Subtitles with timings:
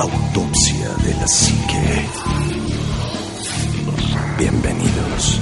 [0.00, 2.06] Autopsia de la Psique.
[4.38, 5.40] Bienvenidos.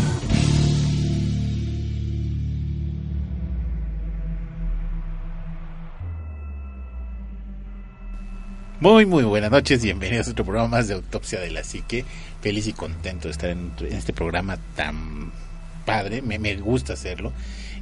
[8.80, 12.06] Muy, muy buenas noches, bienvenidos a otro programa más de Autopsia de la Psique.
[12.40, 15.32] Feliz y contento de estar en, este programa tan
[15.84, 17.34] padre, me, me, gusta hacerlo.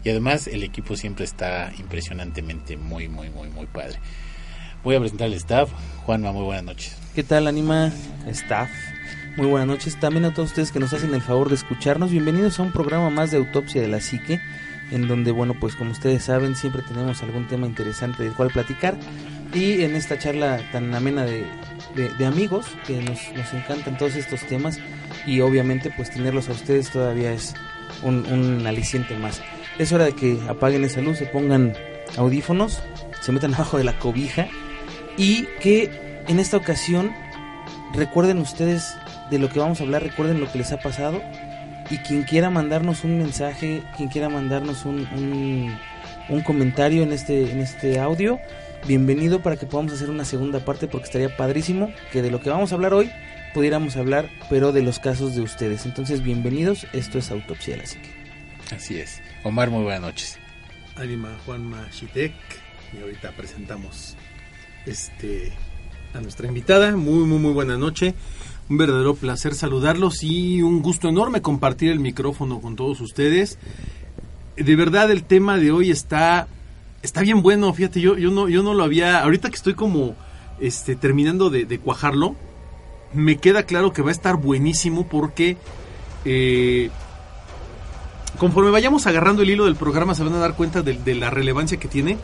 [0.02, 4.00] Y además el equipo siempre está impresionantemente muy, muy, muy, muy padre.
[4.84, 5.70] Voy a presentar al staff.
[6.04, 6.96] Juanma, muy buenas noches.
[7.14, 7.90] ¿Qué tal, Anima?
[8.26, 8.70] Staff.
[9.36, 9.98] Muy buenas noches.
[9.98, 12.10] También a todos ustedes que nos hacen el favor de escucharnos.
[12.10, 14.42] Bienvenidos a un programa más de Autopsia de la Psique
[14.90, 18.96] en donde, bueno, pues como ustedes saben, siempre tenemos algún tema interesante del cual platicar.
[19.54, 21.46] Y en esta charla tan amena de,
[21.94, 24.78] de, de amigos, que nos, nos, encantan todos estos temas,
[25.26, 27.54] y obviamente pues tenerlos a ustedes todavía es
[28.02, 29.40] un, un aliciente más.
[29.78, 31.72] Es hora de que apaguen esa luz, se pongan
[32.16, 32.82] audífonos,
[33.20, 34.48] se metan abajo de la cobija,
[35.16, 35.90] y que
[36.28, 37.12] en esta ocasión
[37.94, 38.96] recuerden ustedes
[39.30, 41.22] de lo que vamos a hablar, recuerden lo que les ha pasado,
[41.90, 45.76] y quien quiera mandarnos un mensaje, quien quiera mandarnos un, un,
[46.28, 48.38] un, comentario en este, en este audio,
[48.86, 52.50] bienvenido para que podamos hacer una segunda parte porque estaría padrísimo que de lo que
[52.50, 53.10] vamos a hablar hoy
[53.52, 55.86] pudiéramos hablar, pero de los casos de ustedes.
[55.86, 58.10] Entonces, bienvenidos, esto es Autopsia de la Psique.
[58.74, 59.22] Así es.
[59.44, 60.38] Omar, muy buenas noches.
[60.96, 62.32] Anima Juanma Shitek
[62.92, 64.16] y ahorita presentamos
[64.86, 65.52] este
[66.14, 66.96] a nuestra invitada.
[66.96, 68.14] Muy, muy, muy buena noche
[68.68, 73.58] un verdadero placer saludarlos y un gusto enorme compartir el micrófono con todos ustedes.
[74.56, 76.48] De verdad el tema de hoy está
[77.02, 80.14] está bien bueno, fíjate, yo yo no yo no lo había, ahorita que estoy como
[80.60, 82.36] este terminando de, cuajarlo,
[83.12, 85.56] me queda claro que va a estar buenísimo porque
[86.24, 86.90] eh,
[88.38, 91.78] conforme vayamos agarrando el hilo del programa se van a dar cuenta de la relevancia
[91.78, 92.16] que tiene.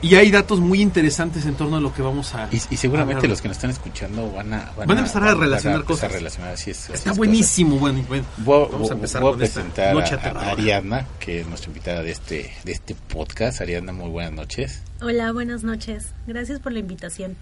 [0.00, 2.48] Y hay datos muy interesantes en torno a lo que vamos a.
[2.52, 4.72] Y, y seguramente a los que nos están escuchando van a.
[4.76, 6.04] Van, van a empezar a, a relacionar van a cosas.
[6.04, 7.76] A relacionar, así es, así Está es buenísimo.
[7.78, 11.40] Bueno, bueno, voy, vamos a empezar voy con a presentar noche a, a, Ariadna, que
[11.40, 13.60] es nuestra invitada de este, de este podcast.
[13.60, 14.82] Ariadna, muy buenas noches.
[15.00, 16.12] Hola, buenas noches.
[16.28, 17.36] Gracias por la invitación.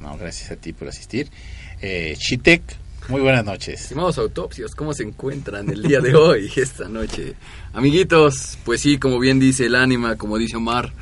[0.00, 1.30] No, gracias a ti por asistir.
[1.80, 2.62] Eh, Chitek,
[3.08, 3.80] muy buenas noches.
[3.80, 7.34] Estimados autopsios, ¿cómo se encuentran el día de hoy, esta noche?
[7.72, 10.92] Amiguitos, pues sí, como bien dice el ánima, como dice Omar,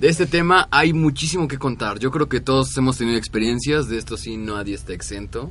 [0.00, 1.98] de este tema hay muchísimo que contar.
[1.98, 5.50] Yo creo que todos hemos tenido experiencias, de esto sí nadie está exento.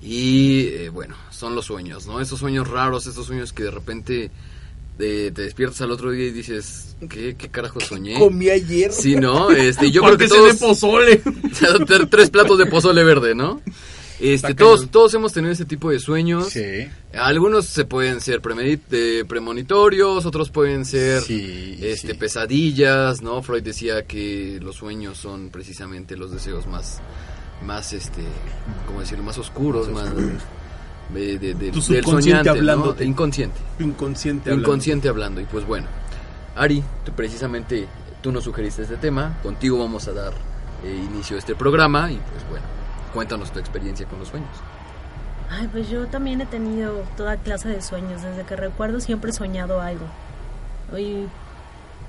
[0.00, 2.20] Y eh, bueno, son los sueños, ¿no?
[2.20, 4.30] Esos sueños raros, esos sueños que de repente
[4.98, 8.18] te, te despiertas al otro día y dices, ¿qué, qué carajo soñé?
[8.18, 8.92] Comí ayer.
[8.92, 9.50] Sí, ¿no?
[9.52, 10.52] Este, yo creo que todos...
[10.52, 11.22] de pozole.
[12.10, 13.60] tres platos de pozole verde, ¿no?
[14.22, 16.50] Este, todos, todos hemos tenido ese tipo de sueños.
[16.50, 16.88] Sí.
[17.12, 22.14] Algunos se pueden ser premonitorios, otros pueden ser sí, este, sí.
[22.14, 23.42] pesadillas, ¿no?
[23.42, 27.00] Freud decía que los sueños son precisamente los deseos más,
[27.66, 28.22] más este,
[28.86, 29.24] ¿cómo decirlo?
[29.24, 30.42] Más oscuros, más, oscuros.
[31.12, 33.04] de, de, de, tu del soñante, hablando, ¿no?
[33.04, 34.68] inconsciente, inconsciente, hablando.
[34.68, 35.40] inconsciente hablando.
[35.40, 35.88] Y pues bueno,
[36.54, 37.88] Ari, tú, precisamente
[38.22, 40.32] tú nos sugeriste este tema, contigo vamos a dar
[40.84, 42.81] eh, inicio a este programa y pues bueno
[43.12, 44.50] cuéntanos tu experiencia con los sueños.
[45.50, 48.22] Ay, pues yo también he tenido toda clase de sueños.
[48.22, 50.06] Desde que recuerdo siempre he soñado algo.
[50.96, 51.26] Y...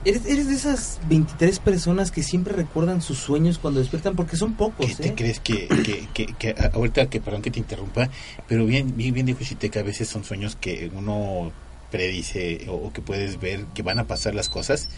[0.06, 4.54] ¿Eres, eres de esas 23 personas que siempre recuerdan sus sueños cuando despiertan, porque son
[4.56, 4.86] pocos.
[4.86, 4.96] ¿Qué ¿eh?
[4.96, 8.10] te crees que, que, que, que, ahorita que, perdón que te interrumpa,
[8.48, 11.54] pero bien, bien, bien dijo Chiteca, a veces son sueños que uno
[11.90, 14.90] predice o, o que puedes ver que van a pasar las cosas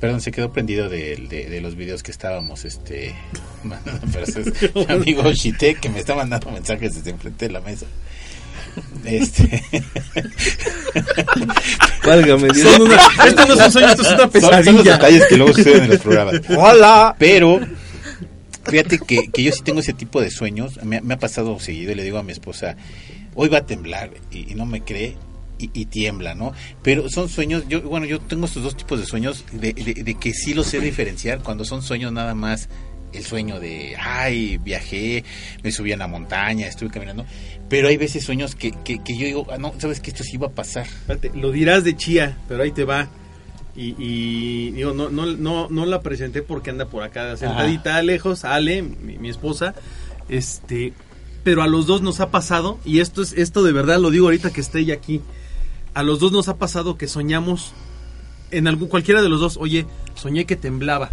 [0.00, 3.16] Perdón, se quedó prendido de, de, de, los videos que estábamos este
[3.64, 4.06] mandando
[4.74, 7.86] mi amigo Shite que me está mandando mensajes desde enfrente de la mesa.
[9.04, 9.64] Este
[12.06, 12.58] Válgame Dios.
[12.58, 14.56] Son una, esto no son sueños, esto es una pesadilla.
[14.56, 16.40] Son, son los detalles que luego suceden en los programas.
[16.56, 17.16] Hola.
[17.18, 17.60] Pero
[18.64, 20.78] fíjate que, que yo sí tengo ese tipo de sueños.
[20.84, 22.76] Me, me, ha pasado seguido y le digo a mi esposa,
[23.34, 25.16] hoy va a temblar y, y no me cree
[25.58, 26.52] y, y, tiembla, ¿no?
[26.82, 30.14] Pero son sueños, yo bueno, yo tengo estos dos tipos de sueños de, de, de,
[30.14, 32.68] que sí los sé diferenciar cuando son sueños nada más
[33.12, 35.24] el sueño de, ay, viajé,
[35.62, 37.24] me subí a la montaña, estuve caminando,
[37.68, 40.36] pero hay veces sueños que, que, que yo digo, ah, no, sabes que esto sí
[40.36, 40.86] va a pasar.
[40.86, 43.08] Espérate, lo dirás de chía, pero ahí te va.
[43.74, 48.02] Y, y digo, no, no, no, no la presenté porque anda por acá sentadita Ajá.
[48.02, 49.74] lejos, Ale, mi, mi esposa,
[50.28, 50.92] este,
[51.44, 54.26] pero a los dos nos ha pasado, y esto es, esto de verdad lo digo
[54.26, 55.22] ahorita que esté ella aquí,
[55.98, 57.72] a los dos nos ha pasado que soñamos
[58.52, 59.84] en algún cualquiera de los dos, oye,
[60.14, 61.10] soñé que temblaba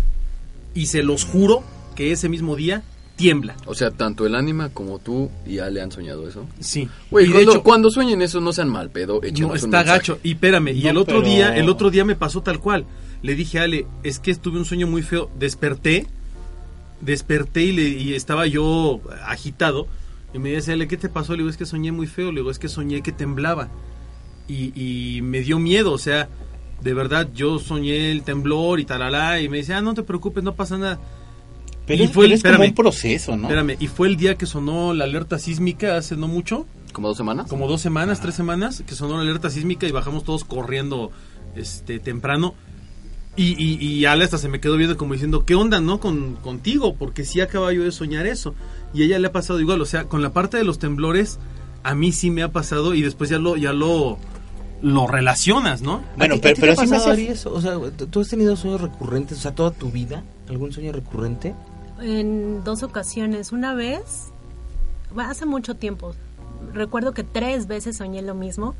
[0.75, 1.63] y se los juro
[1.95, 2.83] que ese mismo día
[3.15, 3.55] tiembla.
[3.65, 6.45] O sea, tanto el ánima como tú y Ale han soñado eso.
[6.59, 6.87] Sí.
[7.09, 10.19] Güey, cuando, hecho, cuando, sueñen eso no sean mal pedo, No, está gacho.
[10.21, 11.27] Y espérame, no, y el otro pero...
[11.29, 12.85] día, el otro día me pasó tal cual.
[13.23, 16.05] Le dije a Ale, es que tuve un sueño muy feo, desperté
[17.01, 19.87] desperté y, le, y estaba yo agitado.
[20.31, 21.33] Y me decía, ¿qué te pasó?
[21.33, 22.31] Le digo, es que soñé muy feo.
[22.31, 23.69] Le digo, es que soñé que temblaba.
[24.47, 24.71] Y,
[25.18, 26.30] y me dio miedo, o sea,
[26.81, 29.39] de verdad, yo soñé el temblor y talala.
[29.42, 31.00] Y me decía, ah, no te preocupes, no pasa nada.
[31.88, 33.44] Pero, Y es- fue el- pero es como un proceso, ¿no?
[33.44, 37.18] Espérame, y fue el día que sonó la alerta sísmica hace no mucho, ¿Como dos
[37.18, 37.47] semanas?
[37.47, 41.12] como dos semanas, tres semanas, que sonó la alerta sísmica y bajamos todos corriendo
[41.56, 42.56] este temprano.
[43.38, 46.00] Y, y, y Ale hasta se me quedó viendo como diciendo, ¿qué onda, no?
[46.00, 48.56] Con, contigo, porque sí acaba yo de soñar eso.
[48.94, 51.38] Y a ella le ha pasado igual, o sea, con la parte de los temblores,
[51.83, 54.18] a mí sí me ha pasado y después ya lo, ya lo,
[54.81, 56.01] lo relacionas, ¿no?
[56.18, 57.54] Bueno, ¿A ti- pero, pero sí me eso?
[57.54, 60.24] O sea, ¿tú- ¿tú has tenido sueños recurrentes, o sea, toda tu vida?
[60.50, 61.54] ¿Algún sueño recurrente?
[62.01, 63.51] En dos ocasiones.
[63.51, 64.27] Una vez,
[65.18, 66.13] hace mucho tiempo,
[66.74, 68.75] recuerdo que tres veces soñé lo mismo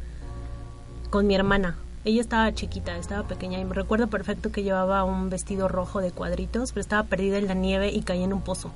[1.10, 1.78] con mi hermana.
[2.04, 6.12] Ella estaba chiquita, estaba pequeña y me recuerdo perfecto que llevaba un vestido rojo de
[6.12, 8.70] cuadritos, pero estaba perdida en la nieve y caí en un pozo.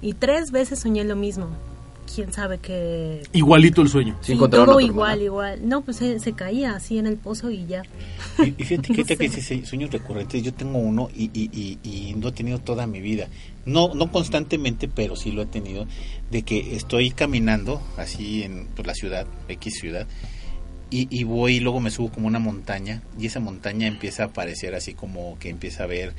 [0.00, 1.46] Y tres veces soñé lo mismo.
[2.14, 3.22] Quién sabe qué.
[3.32, 4.18] Igualito el sueño.
[4.20, 5.66] Sí, todo igual, igual.
[5.68, 7.82] No, pues se, se caía así en el pozo y ya.
[8.38, 9.40] Y, y fíjate que que No sé.
[9.40, 13.00] dices sueños recurrentes, yo tengo uno y, y, y, y lo he tenido toda mi
[13.00, 13.28] vida.
[13.64, 15.86] No, no constantemente, pero sí lo he tenido,
[16.30, 20.06] de que estoy caminando así en pues, la ciudad, X ciudad,
[20.90, 24.26] y, y voy y luego me subo como una montaña, y esa montaña empieza a
[24.26, 26.14] aparecer así como que empieza a ver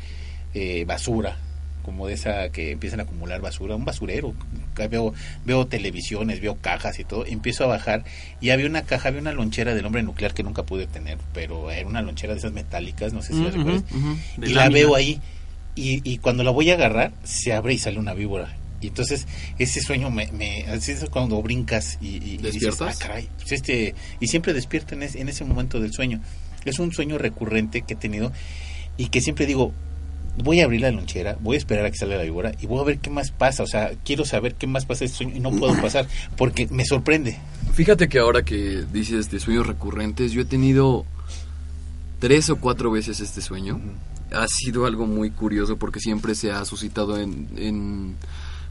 [0.53, 1.37] eh, basura,
[1.83, 4.33] como de esa que empiezan a acumular basura, un basurero.
[4.71, 5.13] Acá Veo,
[5.45, 7.25] veo televisiones, veo cajas y todo.
[7.25, 8.03] Empiezo a bajar
[8.41, 11.69] y había una caja, había una lonchera del hombre nuclear que nunca pude tener, pero
[11.69, 13.83] era una lonchera de esas metálicas, no sé si recuerdas.
[13.91, 15.21] ujú, de Y la veo ahí
[15.75, 18.57] y, y cuando la voy a agarrar se abre y sale una víbora.
[18.81, 19.27] Y entonces
[19.59, 22.97] ese sueño me, me así es cuando brincas y, y- y dices, ¿Despiertas?
[22.97, 26.19] "Ah, caray", pues este y siempre despierto en, ese- en ese momento del sueño.
[26.65, 28.31] Es un sueño recurrente que he tenido
[28.97, 29.73] y que siempre digo,
[30.37, 32.79] voy a abrir la lonchera, voy a esperar a que salga la víbora y voy
[32.79, 33.63] a ver qué más pasa.
[33.63, 36.07] O sea, quiero saber qué más pasa este sueño y no puedo pasar
[36.37, 37.37] porque me sorprende.
[37.73, 41.05] Fíjate que ahora que dices de sueños recurrentes, yo he tenido
[42.19, 43.79] tres o cuatro veces este sueño.
[44.31, 48.15] Ha sido algo muy curioso porque siempre se ha suscitado en, en,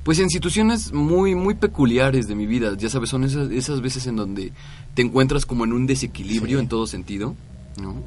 [0.02, 2.76] pues en situaciones muy muy peculiares de mi vida.
[2.76, 4.52] Ya sabes, son esas, esas veces en donde
[4.94, 6.62] te encuentras como en un desequilibrio Sí.
[6.62, 7.36] en todo sentido,
[7.80, 8.02] ¿no?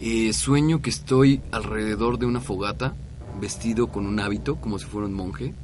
[0.00, 2.94] Eh, sueño que estoy alrededor de una fogata,
[3.40, 5.54] vestido con un hábito, como si fuera un monje,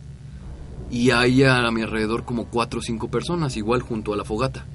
[0.91, 4.67] y hay a mi alrededor como cuatro o cinco personas, igual junto a la fogata.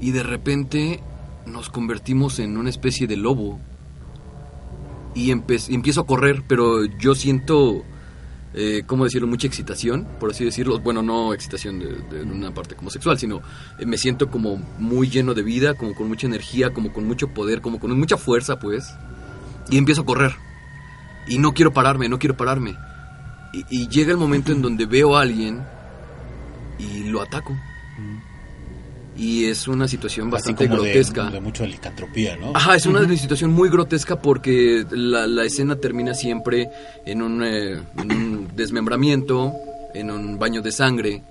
[0.00, 1.00] Y de repente
[1.46, 3.58] nos convertimos en una especie de lobo.
[5.14, 7.82] Y empiezo a correr, pero yo siento,
[8.54, 9.28] eh, ¿cómo decirlo?
[9.28, 10.78] Mucha excitación, por así decirlo.
[10.78, 13.42] Bueno, no excitación de, de una parte como sexual, sino
[13.78, 17.28] eh, me siento como muy lleno de vida, como con mucha energía, como con mucho
[17.28, 18.84] poder, como con mucha fuerza, pues.
[19.70, 20.32] Y empiezo a correr.
[21.28, 22.74] Y no quiero pararme, no quiero pararme.
[23.52, 25.62] Y, y llega el momento en donde veo a alguien
[26.78, 27.54] y lo ataco.
[29.16, 31.28] Y es una situación Así bastante como de, grotesca.
[31.28, 32.52] de mucha licantropía, ¿no?
[32.54, 36.70] Ajá, es una situación muy grotesca porque la, la escena termina siempre
[37.04, 39.54] en un, eh, en un desmembramiento,
[39.94, 41.22] en un baño de sangre.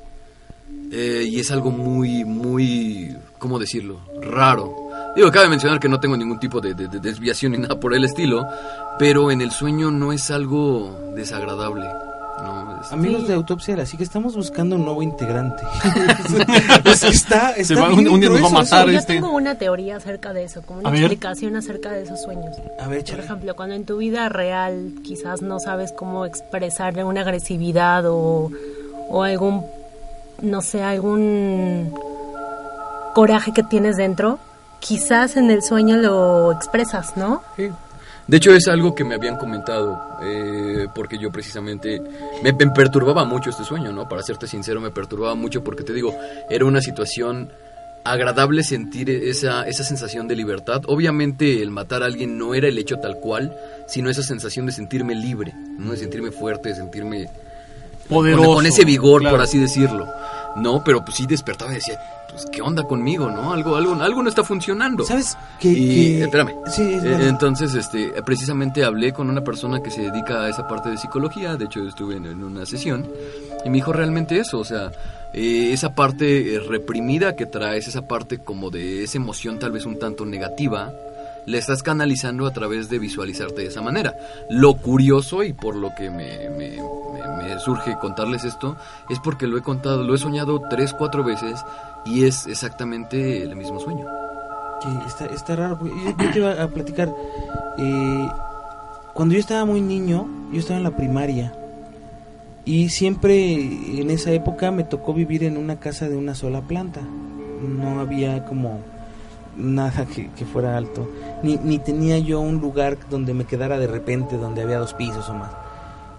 [0.92, 4.00] eh, y es algo muy, muy, ¿cómo decirlo?
[4.22, 4.74] Raro.
[5.16, 7.94] Digo, cabe mencionar que no tengo ningún tipo de, de- de desviación ni nada por
[7.94, 8.46] el estilo,
[8.98, 11.86] pero en el sueño no es algo desagradable.
[12.44, 13.28] No, es- Amigos Sí.
[13.30, 15.64] de Autopsia de la Psique, estamos buscando un nuevo integrante.
[16.86, 18.92] Es que está, está Se va- bien un- un día nos va a matar eso.
[18.92, 19.14] Yo este.
[19.14, 21.02] tengo una teoría acerca de eso, como una A ver.
[21.02, 22.56] explicación acerca de esos sueños.
[22.80, 27.22] A ver, Por ejemplo, cuando en tu vida real quizás no sabes cómo expresar una
[27.22, 28.52] agresividad o,
[29.10, 29.66] o algún,
[30.42, 31.92] no sé, algún
[33.16, 34.38] coraje que tienes dentro,
[34.80, 37.42] quizás en el sueño lo expresas, ¿no?
[38.28, 42.02] De hecho es algo que me habían comentado, eh, porque yo precisamente
[42.44, 44.10] me, me perturbaba mucho este sueño, ¿no?
[44.10, 46.14] Para serte sincero, me perturbaba mucho porque te digo,
[46.50, 47.50] era una situación
[48.04, 50.82] agradable sentir esa, esa sensación de libertad.
[50.88, 53.56] Obviamente el matar a alguien no era el hecho tal cual,
[53.88, 55.92] sino esa sensación de sentirme libre, ¿no?
[55.92, 57.30] De sentirme fuerte, de sentirme
[58.10, 58.46] Poderoso.
[58.46, 59.38] con, con ese vigor, claro.
[59.38, 60.06] por así decirlo.
[60.56, 62.00] No, pero pues sí despertaba y decía,
[62.38, 63.52] pues qué onda conmigo, ¿no?
[63.54, 65.04] Algo, algo, algo no está funcionando.
[65.04, 66.54] ¿Sabes que, Y, que- espérame.
[66.68, 67.28] Sí, es Eh.
[67.28, 71.56] Entonces, este, precisamente hablé con una persona que se dedica a esa parte de psicología,
[71.56, 73.08] de hecho estuve en, en una sesión,
[73.66, 74.92] y me dijo realmente eso, o sea,
[75.34, 79.86] eh, esa parte eh, reprimida que traes, esa parte como de esa emoción tal vez
[79.86, 80.94] un tanto negativa,
[81.48, 84.14] la estás canalizando a través de visualizarte de esa manera.
[84.50, 88.78] Lo curioso y por lo que me, me- me- surge contarles esto
[89.10, 91.60] es porque lo he contado, lo he soñado tres, cuatro veces
[92.06, 94.06] y es exactamente el mismo sueño.
[94.84, 95.80] que está, está raro.
[95.84, 97.12] Yo, yo te iba a platicar.
[97.80, 98.30] eh,
[99.14, 101.52] cuando yo estaba muy niño, yo estaba en la primaria.
[102.66, 107.02] Y siempre en esa época me tocó vivir en una casa de una sola planta.
[107.02, 108.82] No había como
[109.58, 111.10] nada que, que fuera alto.
[111.44, 115.30] Ni, ni tenía yo un lugar donde me quedara de repente, donde había dos pisos
[115.30, 115.52] o más.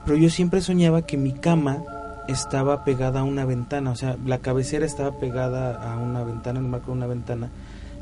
[0.05, 1.83] Pero yo siempre soñaba que mi cama
[2.29, 6.67] estaba pegada a una ventana, o sea, la cabecera estaba pegada a una ventana, en
[6.67, 7.49] el marco de una ventana,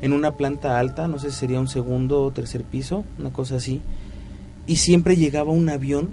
[0.03, 3.57] en una planta alta, no sé si sería un segundo o tercer piso, una cosa
[3.57, 3.81] así.
[4.67, 6.11] Y siempre llegaba un avión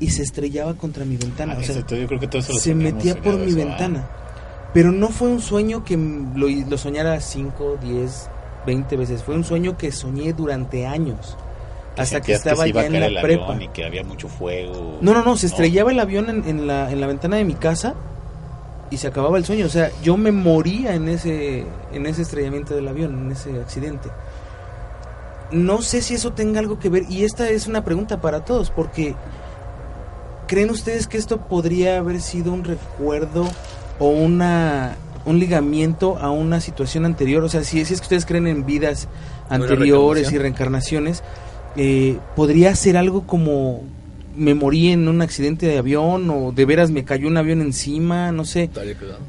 [0.00, 1.54] y se estrellaba contra mi ventana.
[1.56, 4.08] Ah, o sea, yo creo que todos los se metía por mi eso, ventana.
[4.72, 8.30] Pero no fue un sueño que lo, lo soñara 5, 10,
[8.66, 9.22] 20 veces.
[9.22, 11.36] Fue un sueño que soñé durante años.
[11.94, 13.56] Que hasta que estaba ya en la prepa.
[13.58, 14.98] y que había mucho fuego.
[15.00, 17.54] No, no, no, se estrellaba el avión en, en la, en la ventana de mi
[17.54, 17.94] casa
[18.90, 19.66] y se acababa el sueño.
[19.66, 24.10] O sea, yo me moría en ese, en ese estrellamiento del avión, en ese accidente.
[25.50, 28.70] No sé si eso tenga algo que ver, y esta es una pregunta para todos,
[28.70, 29.14] porque
[30.48, 33.46] ¿creen ustedes que esto podría haber sido un recuerdo
[33.98, 34.96] o una
[35.26, 37.44] un ligamiento a una situación anterior?
[37.44, 39.08] O sea, si, si es que ustedes creen en vidas
[39.46, 41.22] ¿Una anteriores y reencarnaciones,
[41.76, 43.82] eh, podría ser algo como
[44.36, 48.32] me morí en un accidente de avión o de veras me cayó un avión encima,
[48.32, 48.68] no sé.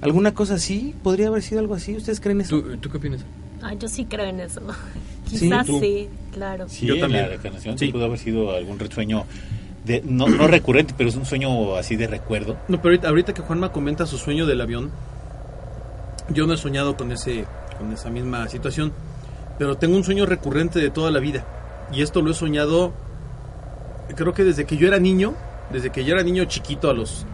[0.01, 0.94] ¿Alguna cosa así?
[1.04, 1.96] ¿Podría haber sido algo así?
[1.96, 2.60] ¿Ustedes creen eso?
[2.62, 3.22] ¿Tú, ¿Tú qué opinas?
[3.62, 4.62] Ah, yo sí creo en eso.
[5.30, 6.66] Quizás sí, claro.
[6.70, 7.24] Sí, Yo en también.
[7.24, 7.88] la reencarnación Sí.
[7.88, 9.25] pudo haber sido algún sueño
[9.86, 12.58] de, no, no recurrente, pero es un sueño así de recuerdo.
[12.68, 14.92] No, pero ahorita, ahorita que Juanma comenta su sueño del avión,
[16.30, 17.46] yo no he soñado con ese
[17.78, 18.92] con esa misma situación,
[19.60, 21.46] pero tengo un sueño recurrente de toda la vida.
[21.92, 22.94] Y esto lo he soñado
[24.16, 25.34] creo que desde que yo era niño,
[25.72, 27.26] desde que yo era niño chiquito a los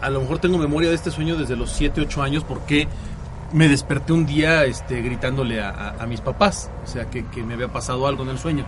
[0.00, 2.88] a lo mejor tengo memoria de este sueño desde los 7, 8 años porque
[3.52, 7.68] me desperté un día este, gritándole a, a- mis papás, o sea, que, me había
[7.68, 8.64] pasado algo en el sueño.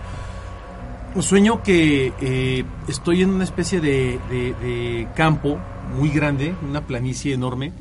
[1.15, 5.57] Un sueño que eh, estoy en una especie de- de campo
[5.97, 7.73] muy grande, una planicie enorme,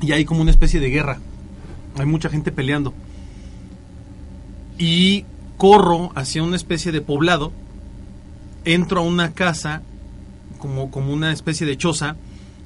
[0.00, 1.18] y hay como una especie de guerra.
[1.98, 2.92] Hay mucha gente peleando.
[4.78, 5.24] Y
[5.56, 7.52] corro hacia una especie de poblado,
[8.64, 9.82] entro a una casa,
[10.58, 12.16] como, como una especie de choza,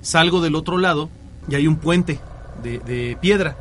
[0.03, 1.09] salgo del otro lado
[1.49, 2.19] y hay un puente
[2.63, 3.57] de, de piedra.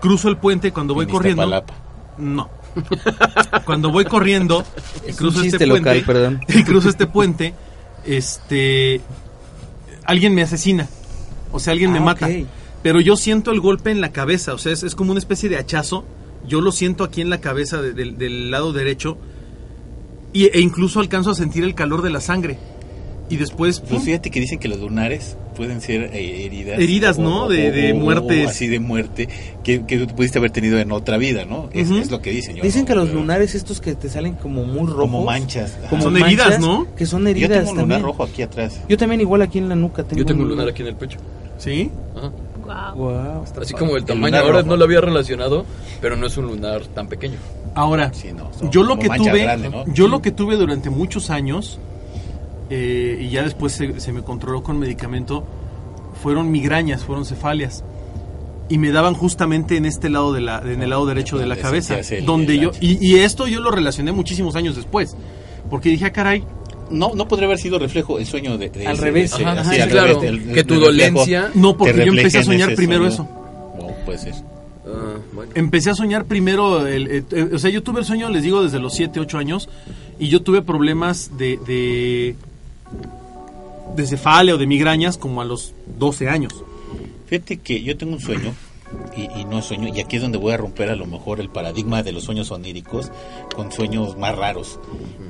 [0.00, 1.64] Cruzo el puente cuando voy En corriendo.
[2.18, 2.50] No.
[3.64, 4.64] Cuando voy corriendo
[5.08, 6.40] y cruzo este chiste puente, local, perdón.
[6.48, 7.54] y cruzo este puente,
[8.04, 9.00] este
[10.04, 10.88] alguien me asesina.
[11.52, 12.28] O sea, alguien me Ah, mata.
[12.82, 15.48] Pero yo siento el golpe en la cabeza, o sea, es, es como una especie
[15.48, 16.04] de hachazo.
[16.48, 19.16] Yo lo siento aquí en la cabeza de- del- del lado derecho
[20.32, 22.58] y, e incluso alcanzo a sentir el calor de la sangre.
[23.30, 24.02] Y después Pues ¡pum!
[24.02, 26.78] fíjate que dicen que los lunares pueden ser eh, heridas.
[26.78, 27.48] Heridas, ¿no?
[27.48, 28.48] De- de muertes.
[28.48, 29.28] así de muerte
[29.62, 31.70] que, que tú pudiste haber tenido en otra vida, ¿no?
[31.72, 32.56] Es, es lo que dicen.
[32.56, 34.96] Yo Dicen no- que los pero- lunares estos que te salen como muy rojos.
[35.02, 35.78] Como manchas.
[35.88, 36.88] como Son heridas, ¿no?
[36.96, 38.02] Que son Yo heridas tengo un lunar también.
[38.02, 38.80] rojo aquí atrás.
[38.88, 40.96] Yo también igual aquí en la nuca tengo Yo tengo un lunar aquí en el
[40.96, 41.18] pecho.
[41.58, 41.90] ¿Sí?
[42.16, 42.32] Ajá.
[42.94, 42.94] Wow.
[42.94, 43.44] Wow.
[43.60, 44.70] Así como el tamaño, lunar ahora rojo.
[44.70, 45.64] no lo había relacionado,
[46.00, 47.38] pero no es un lunar tan pequeño.
[47.74, 49.48] Ahora, Sí, no, yo lo que tuve,
[49.86, 51.78] yo lo que tuve durante muchos años
[52.70, 55.44] eh, y ya después se, se me controló con medicamento
[56.22, 57.82] fueron migrañas, fueron cefalias
[58.68, 61.56] y me daban justamente en este lado de la, en el lado derecho de la
[61.56, 65.16] cabeza, donde yo y, y esto yo lo relacioné muchísimos años después,
[65.68, 66.44] porque dije, ah, caray,
[66.92, 69.32] No, no podría haber sido reflejo el sueño de, de Al ese- revés.
[69.32, 70.20] ese- Ajá, así, sí, al claro.
[70.20, 73.14] revés, el- Que el tu dolencia- no, porque yo empecé a soñar primero sueño.
[73.30, 73.42] eso.
[73.80, 74.44] Oh, pues es.
[74.86, 75.52] Ah, bueno.
[75.54, 78.62] Empecé a soñar primero, el- eh, eh, o sea, yo tuve el sueño, les digo,
[78.62, 79.68] desde los 7, 8 años,
[80.18, 82.36] y yo tuve problemas de, de,
[83.96, 86.52] de cefalia o de migrañas como a los 12 años.
[87.26, 88.54] Fíjate que yo tengo un sueño,
[89.16, 91.40] y, y no es sueño, y aquí es donde voy a romper a lo mejor
[91.40, 93.10] el paradigma de los sueños oníricos
[93.54, 94.78] con sueños más raros.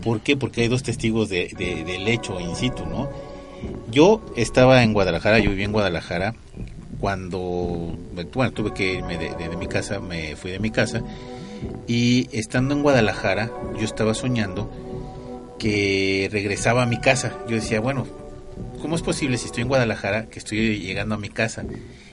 [0.02, 0.36] ¿Por qué?
[0.36, 3.10] Porque hay dos testigos de, de- del hecho in situ, ¿no?
[3.90, 6.34] Yo estaba en Guadalajara, yo vivía en Guadalajara,
[7.00, 7.96] cuando,
[8.32, 11.02] bueno, tuve que irme de, de- de mi casa, me fui de mi casa,
[11.86, 14.70] y estando en Guadalajara, yo estaba soñando
[15.58, 17.32] que regresaba a mi casa.
[17.48, 18.06] Yo decía, bueno,
[18.80, 21.64] ¿cómo es posible si estoy en Guadalajara que estoy llegando a mi casa?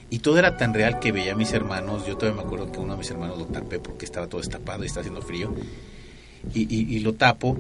[0.09, 2.05] Y todo era tan real que veía a mis hermanos.
[2.07, 4.83] Yo todavía me acuerdo que uno de mis hermanos lo tapé porque estaba todo destapado
[4.83, 5.53] y está haciendo frío.
[6.53, 7.57] Y, y- lo tapo.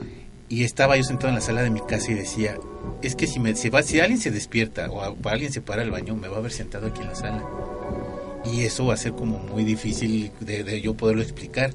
[0.47, 2.57] Y estaba yo sentado en la sala de mi casa y decía,
[3.03, 5.91] es que si, me, si, va, si alguien se despierta o alguien se para al
[5.91, 7.43] baño, me va a ver sentado aquí en la sala.
[8.51, 11.71] Y eso va a ser como muy difícil de, de yo poderlo explicar.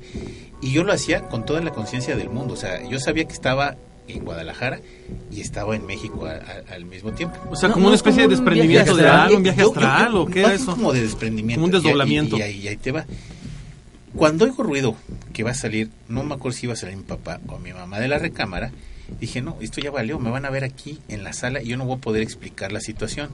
[0.60, 2.54] Y yo lo hacía con toda la conciencia del mundo.
[2.54, 3.76] O sea, yo sabía que estaba
[4.08, 4.80] en Guadalajara
[5.30, 7.36] y estaba en México a- a- al mismo tiempo.
[7.50, 9.20] O sea, No, como no una es como especie de desprendimiento de astral.
[9.22, 10.74] algo, un viaje Yo- yo- astral yo- o qué era eso.
[10.74, 11.60] como de desprendimiento.
[11.60, 12.36] Como un Y- y- desdoblamiento.
[12.38, 13.06] Y, ahí, y ahí te va.
[14.14, 14.94] Cuando oigo ruido
[15.32, 17.72] que va a salir, no me acuerdo si iba a salir mi papá o mi
[17.72, 18.70] mamá de la recámara,
[19.20, 21.76] Dije, no, esto ya valió, me van a ver aquí en la sala y yo
[21.76, 23.28] no voy a poder explicar la situación.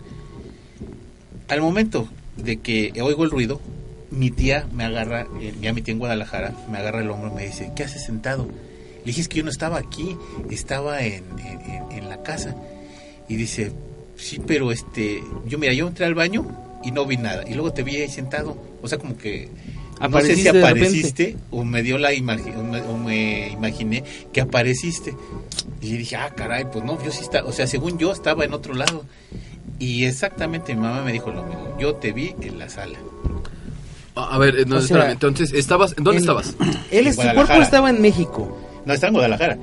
[1.48, 3.60] Al momento de que oigo el ruido,
[4.10, 7.34] mi tía me agarra, eh, ya mi tía en Guadalajara, me agarra el hombro y
[7.36, 8.48] me dice, ¿qué haces sentado?
[9.00, 10.16] Le dije, es que yo no estaba aquí,
[10.50, 12.54] estaba en, en- en la casa.
[13.28, 13.73] Y dice,
[14.16, 16.47] sí, pero este, yo mira, yo entré al baño
[16.85, 17.45] y no vi nada.
[17.49, 18.57] Y luego te vi ahí sentado.
[18.83, 19.49] O sea, como que...
[20.00, 24.02] No sé si Apareciste o me dio la o me, o me imaginé
[24.33, 25.14] que apareciste.
[25.83, 28.54] Y dije, ah, caray, pues no, yo sí estaba, o sea, según yo estaba en
[28.54, 29.04] otro lado.
[29.78, 31.76] Y exactamente mi mamá me dijo lo mismo.
[31.78, 32.99] Yo te vi en la sala.
[34.14, 36.54] A ver, eh, no, O sea, espérame, entonces, ¿estabas, ¿dónde en- estabas?
[36.90, 38.59] Él, su cuerpo estaba en México.
[38.84, 39.58] No, estaba en Guadalajara.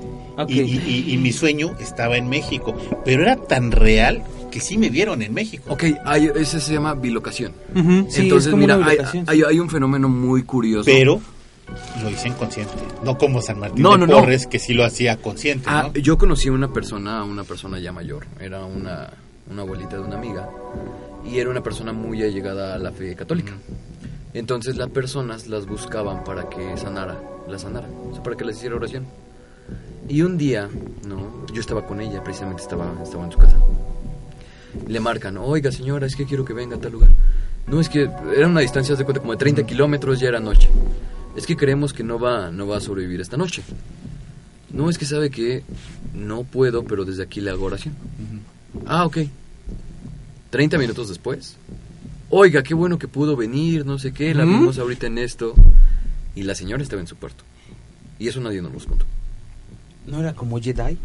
[0.48, 2.76] Y, y- y- y mi sueño estaba en México.
[3.04, 4.22] Pero era tan real
[4.52, 5.64] que sí me vieron en México.
[5.74, 7.54] Ok, hay, ese se llama bilocación.
[8.10, 9.44] Sí, Entonces, es como mira, una hay, bilocación, hay, sí.
[9.50, 10.86] hay un fenómeno muy curioso.
[10.86, 11.20] Pero
[12.02, 12.72] lo hice inconsciente.
[13.04, 14.20] No como San Martín No, de no, no.
[14.20, 15.66] Porres, que sí lo hacía consciente.
[15.68, 16.00] Ah, ¿no?
[16.02, 19.10] yo conocí a una persona, una persona ya mayor, era una,
[19.52, 20.48] una abuelita de una amiga,
[21.30, 23.54] y era una persona muy allegada a la fe católica.
[24.34, 28.58] Entonces las personas las buscaban para que sanara, la sanara, o sea, para que les
[28.58, 29.06] hiciera oración.
[30.08, 30.70] Y un día,
[31.08, 33.58] no, yo estaba con ella, precisamente estaba, estaba en su casa.
[34.88, 37.10] Le marcan, oiga señora, es que quiero que venga a tal lugar.
[37.68, 40.70] No, es que era una distancia de cuenta como de 30 kilómetros, ya era noche.
[41.36, 43.64] Es que creemos que no va, no va a sobrevivir esta noche.
[44.72, 45.64] No, es que sabe que
[46.14, 47.96] no puedo, pero desde aquí le hago oración.
[48.86, 49.18] Ah, ok.
[50.50, 51.58] 30 minutos después.
[52.30, 54.60] Oiga, qué bueno que pudo venir, no sé qué, la ¿Mm?
[54.60, 55.54] vimos ahorita en esto.
[56.38, 57.44] Y la señora estaba en su puerto.
[58.20, 59.06] Y eso nadie nos lo contó.
[60.06, 60.98] ¿No era como Jedi?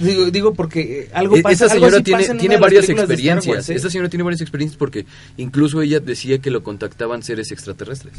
[0.00, 1.64] Digo, digo porque eh, algo E- pasa.
[1.64, 3.46] Algo señora así tiene, pasa en tiene varias experiencias.
[3.56, 3.74] Wars, ¿eh?
[3.74, 5.04] Esta señora tiene varias experiencias porque
[5.36, 8.14] incluso ella decía que lo contactaban seres extraterrestres.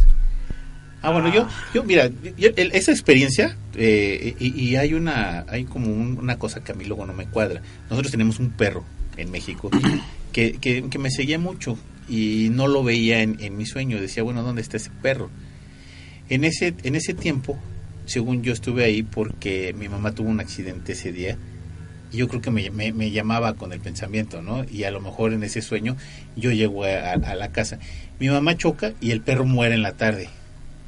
[1.01, 5.63] Ah, bueno, yo, yo mira, yo- el- esa experiencia, eh, y, y hay una, hay
[5.63, 7.61] como un- una cosa que a mí luego no me cuadra.
[7.89, 8.83] Nosotros tenemos un perro
[9.15, 9.71] en México
[10.33, 11.77] que, que, que me seguía mucho
[12.11, 13.99] y no lo veía en, mi sueño.
[14.01, 15.29] Decía, bueno, ¿dónde está ese perro?
[16.29, 17.57] En ese, en ese tiempo,
[18.05, 21.37] según yo estuve ahí porque mi mamá tuvo un accidente ese día
[22.11, 24.65] y yo creo que me, me- llamaba con el pensamiento, ¿no?
[24.69, 25.95] Y a lo mejor en ese sueño
[26.35, 27.79] yo llego a, a la casa.
[28.19, 30.29] Mi mamá choca y el perro muere en la tarde.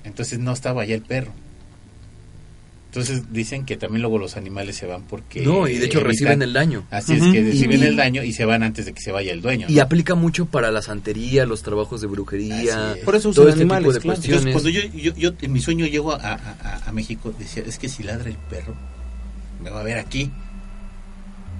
[0.03, 1.33] Entonces no estaba allá el perro.
[2.93, 5.41] Entonces dicen que también luego los animales se van porque...
[5.41, 6.85] no, y de hecho evitan- reciben el daño.
[6.91, 9.33] Así es que reciben Y- el daño y se van antes de que se vaya
[9.33, 9.65] el dueño.
[9.67, 9.81] Y ¿no?
[9.81, 12.99] aplica mucho para la santería, los trabajos de brujería, es.
[13.03, 14.15] Por eso todo usan este tipo animales, de claro.
[14.19, 14.45] cuestiones.
[14.45, 17.63] Entonces, cuando yo, yo, yo en mi sueño llego a, a- a- a México, decía,
[17.65, 18.75] es que si ladra el perro,
[19.63, 20.29] me va a ver aquí.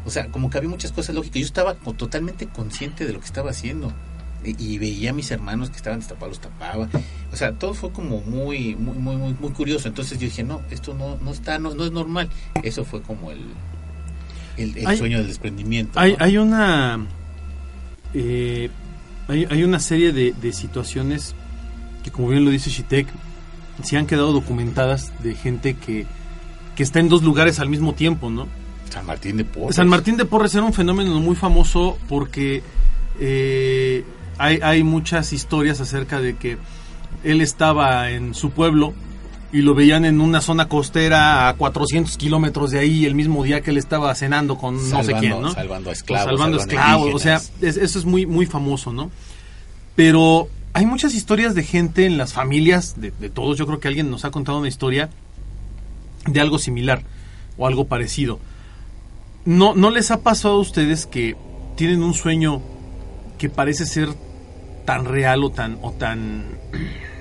[0.06, 1.40] O sea, como que había muchas cosas lógicas.
[1.40, 3.92] Yo estaba totalmente consciente de lo que estaba haciendo.
[4.46, 6.90] Y, veía a mis hermanos que estaban destapados, los tapaba.
[7.32, 9.88] O sea, todo fue como muy, muy, muy, muy, muy curioso.
[9.88, 12.30] Entonces yo dije, no, esto no, no está, no, no es normal.
[12.62, 13.40] Eso fue como el,
[14.58, 16.00] el, el Hay- sueño del desprendimiento.
[16.00, 16.18] Hay, ¿no?
[16.20, 17.06] hay una
[18.14, 18.70] eh,
[19.28, 21.36] hay, hay una serie de, de situaciones
[22.04, 23.08] que como bien lo dice Shitek
[23.82, 26.06] se han quedado documentadas de gente que,
[26.76, 28.48] que está en dos lugares al mismo tiempo, ¿no?
[28.90, 29.76] San Martín de Porres.
[29.76, 32.62] San Martín de Porres era un fenómeno muy famoso porque
[33.20, 34.06] eh,
[34.38, 36.58] hay, hay muchas historias acerca de que
[37.24, 38.94] él estaba en su pueblo
[39.52, 43.62] y lo veían en una zona costera a 400 kilómetros de ahí el mismo día
[43.62, 45.52] que él estaba cenando con no sé quién, ¿no?
[45.54, 49.12] salvando O esclavos, salvando salvando esclavos, o sea, es- eso es muy, muy famoso, ¿no?
[49.96, 53.88] Pero hay muchas historias de gente en las familias, de, de todos, yo creo que
[53.88, 55.10] alguien nos ha contado una historia
[56.26, 57.04] de algo similar
[57.58, 58.40] o algo parecido.
[59.46, 61.36] ¿No, ¿No les ha pasado a ustedes que
[61.76, 62.62] tienen un sueño
[63.44, 64.08] que parece ser
[64.86, 66.46] tan real o tan, o tan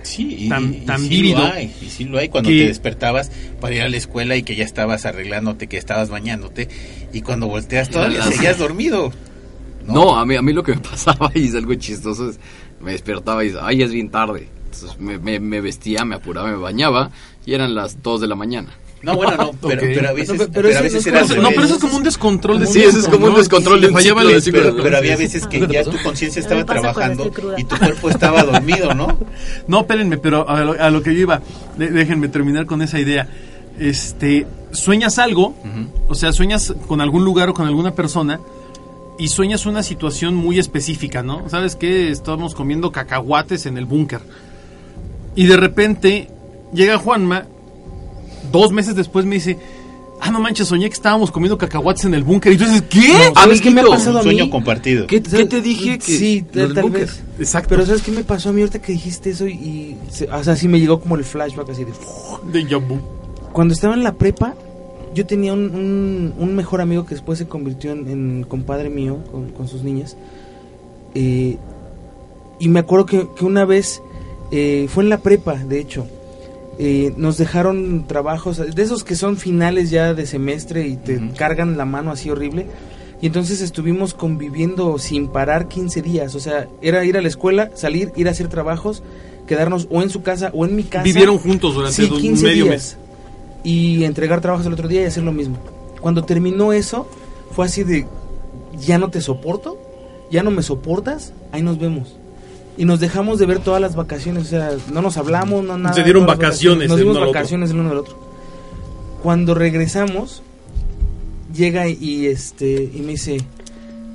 [0.04, 2.58] Sí, y, tan- y- tan sí vívido Lo hay, y sí lo hay cuando que-
[2.60, 6.68] te despertabas para ir a la escuela y que ya estabas arreglándote, que estabas bañándote
[7.12, 9.12] y cuando volteas todavía las- seguías dormido.
[9.84, 12.38] No, a mí, a mí lo que me pasaba y es algo chistoso es,
[12.80, 14.46] me despertaba y dice, ay, es bien tarde.
[14.66, 17.10] Entonces me, me- me vestía, me apuraba, me bañaba
[17.44, 18.68] y eran las 2 de la mañana.
[19.02, 21.42] No, bueno, no, pero, pero a veces, Pero- pero, pero a veces no era como-
[21.42, 23.88] no, pero eso es como un descontrol de Sí, eso es como un descontrol de
[23.90, 24.62] fallaba de ciclo.
[24.62, 28.08] pero, pero había veces que ¿Nunca te ya tu conciencia estaba trabajando y tu cuerpo
[28.10, 29.18] estaba dormido, ¿no?
[29.66, 31.42] No, espérenme, pero a lo, a lo que yo iba,
[31.76, 33.28] déjenme terminar con esa idea.
[33.78, 35.56] Este, sueñas algo,
[36.08, 38.38] o sea, sueñas con algún lugar o con alguna persona
[39.18, 41.48] y sueñas una situación muy específica, ¿no?
[41.48, 42.10] ¿Sabes qué?
[42.10, 44.20] Estamos comiendo cacahuates en el búnker.
[45.34, 46.28] Y de repente
[46.72, 47.46] llega Juanma,
[48.52, 49.58] dos meses después me dice,
[50.20, 52.52] ah, no manches, soñé que estábamos comiendo cacahuates en el búnker.
[52.52, 53.08] Y tú dices, ¿qué?
[53.34, 54.50] No, ¿Sabes qué me ha pasado a Un sueño mí?
[54.50, 55.06] compartido.
[55.08, 57.22] ¿Qué, te dije que Sí, tal, tal vez.
[57.38, 57.70] Exacto.
[57.70, 59.46] Pero ¿sabes qué me pasó a mí ahorita que dijiste eso?
[59.48, 59.96] Y, y
[60.30, 61.92] o sea, sí me llegó como el flashback así de...
[62.52, 62.98] De vu.
[63.52, 64.54] Cuando estaba en la prepa,
[65.14, 69.18] yo tenía un, un- un mejor amigo que después se convirtió en, en compadre mío
[69.30, 70.16] con, con sus niñas.
[71.14, 71.58] Eh,
[72.58, 74.00] y me acuerdo que, que una vez,
[74.52, 76.06] eh, fue en la prepa, de hecho,
[76.78, 81.34] eh, nos dejaron trabajos, de esos que son finales ya de semestre y te Ujú.
[81.36, 82.66] cargan la mano así horrible.
[83.20, 86.34] Y entonces estuvimos conviviendo sin parar 15 días.
[86.34, 89.02] O sea, era ir a la escuela, salir, ir a hacer trabajos,
[89.46, 91.04] quedarnos o en su casa o en mi casa.
[91.04, 92.96] Vivieron juntos durante Sí, un 15 medio días.
[93.62, 95.56] Y entregar trabajos el otro día y hacer lo mismo.
[96.00, 97.08] Cuando terminó eso,
[97.52, 98.06] fue así de,
[98.84, 99.78] ya no te soporto,
[100.32, 102.16] ya no me soportas, ahí nos vemos.
[102.76, 105.94] Y nos dejamos de ver todas las vacaciones, o sea, no nos hablamos, no nada.
[105.94, 108.18] Se dieron las vacaciones Nos el dimos uno vacaciones el uno del otro.
[109.22, 110.42] Cuando regresamos,
[111.54, 113.38] llega y este y me dice,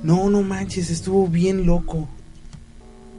[0.02, 2.08] no, no manches, estuvo bien loco.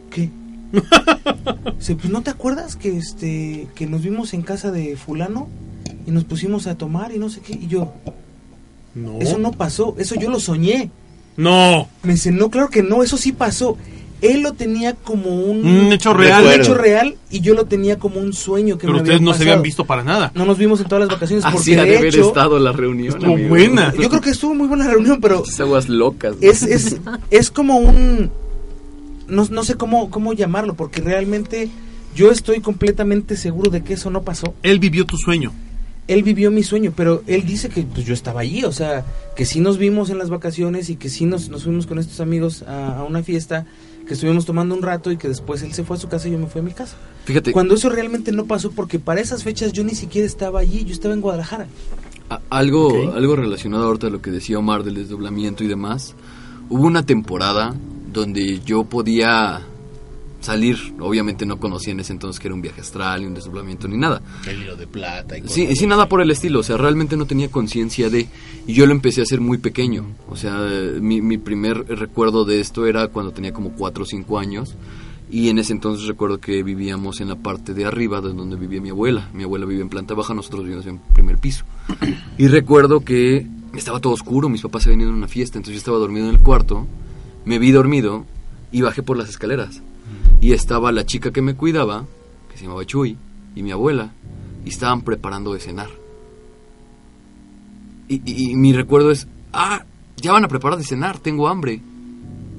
[0.09, 0.29] ¿Qué?
[1.77, 5.47] Dice, pues no te acuerdas que este que nos vimos en casa de fulano
[6.05, 7.93] y nos pusimos a tomar y no sé qué y yo.
[8.95, 9.19] No.
[9.19, 10.91] eso no pasó, eso yo lo soñé.
[11.37, 11.87] No.
[12.03, 13.77] Me dice, no, claro que no, eso sí pasó.
[14.21, 16.45] Él lo tenía como un, Un hecho real.
[16.45, 19.33] un hecho real y yo lo tenía como un sueño que Pero me ustedes no
[19.33, 20.31] se habían visto para nada.
[20.35, 22.59] No nos vimos en todas las vacaciones Así porque ha de de haber hecho, estado
[22.59, 23.13] la reunión.
[23.13, 23.49] Estuvo amigo.
[23.49, 23.93] buena.
[23.97, 26.35] yo creo que estuvo muy buena la reunión, pero Esas aguas locas.
[26.41, 26.47] ¿no?
[26.47, 26.97] es, es,
[27.31, 28.29] es como un
[29.27, 31.69] no, no sé cómo, cómo llamarlo, porque realmente
[32.15, 34.53] yo estoy completamente seguro de que eso no pasó.
[34.63, 35.53] Él vivió tu sueño.
[36.07, 39.05] Él vivió mi sueño, pero él dice que pues yo estaba allí, o sea,
[39.35, 42.19] que sí nos vimos en las vacaciones y que sí nos, nos fuimos con estos
[42.19, 43.67] amigos a, a una fiesta,
[44.09, 46.31] que estuvimos tomando un rato y que después él se fue a su casa y
[46.31, 46.97] yo me fui a mi casa.
[47.25, 50.83] Fíjate, Cuando eso realmente no pasó, porque para esas fechas yo ni siquiera estaba allí,
[50.83, 51.67] yo estaba en Guadalajara.
[52.31, 56.15] a- algo, algo relacionado ahorita a lo que decía Omar del desdoblamiento y demás.
[56.69, 57.73] Hubo una temporada
[58.11, 59.61] donde yo podía
[60.39, 63.87] salir, obviamente no conocía en ese entonces que era un viaje astral, ni un desdoblamiento,
[63.87, 64.21] ni nada.
[64.47, 67.25] El hilo de plata y Sí, sí, nada por el estilo, o sea, realmente no
[67.25, 68.27] tenía conciencia de...
[68.67, 70.59] Y yo lo empecé a hacer muy pequeño, o sea,
[71.01, 74.75] mi, mi primer recuerdo de esto era cuando tenía como 4 o 5 años,
[75.31, 78.81] y en ese entonces recuerdo que vivíamos en la parte de arriba de donde vivía
[78.81, 79.29] mi abuela.
[79.31, 81.65] Mi abuela vivía en planta baja, nosotros vivíamos en primer piso.
[82.39, 85.79] Y recuerdo que estaba todo oscuro, mis papás se ido a una fiesta, entonces yo
[85.79, 86.87] estaba dormido en el cuarto,
[87.45, 88.25] me vi dormido
[88.71, 89.81] y bajé por las escaleras.
[90.41, 92.05] Y estaba la chica que me cuidaba,
[92.51, 93.17] que se llamaba Chuy,
[93.55, 94.11] y mi abuela,
[94.65, 95.89] y estaban preparando de cenar.
[98.07, 99.83] Y, y- y mi recuerdo es, ah,
[100.17, 101.81] ya van a preparar de cenar, tengo hambre.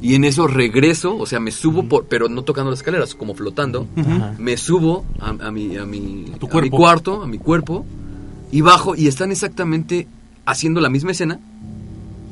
[0.02, 3.34] Y en eso regreso, o sea, me subo, por, pero no tocando las escaleras, como
[3.34, 3.86] flotando.
[3.96, 4.34] Ajá.
[4.38, 7.84] Me subo a, a mi, a, mi, A tu a mi cuarto, a mi cuerpo,
[8.52, 10.06] y bajo, y están exactamente
[10.46, 11.38] haciendo la misma escena,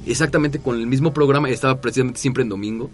[0.06, 2.90] exactamente con el mismo programa, estaba precisamente siempre en domingo,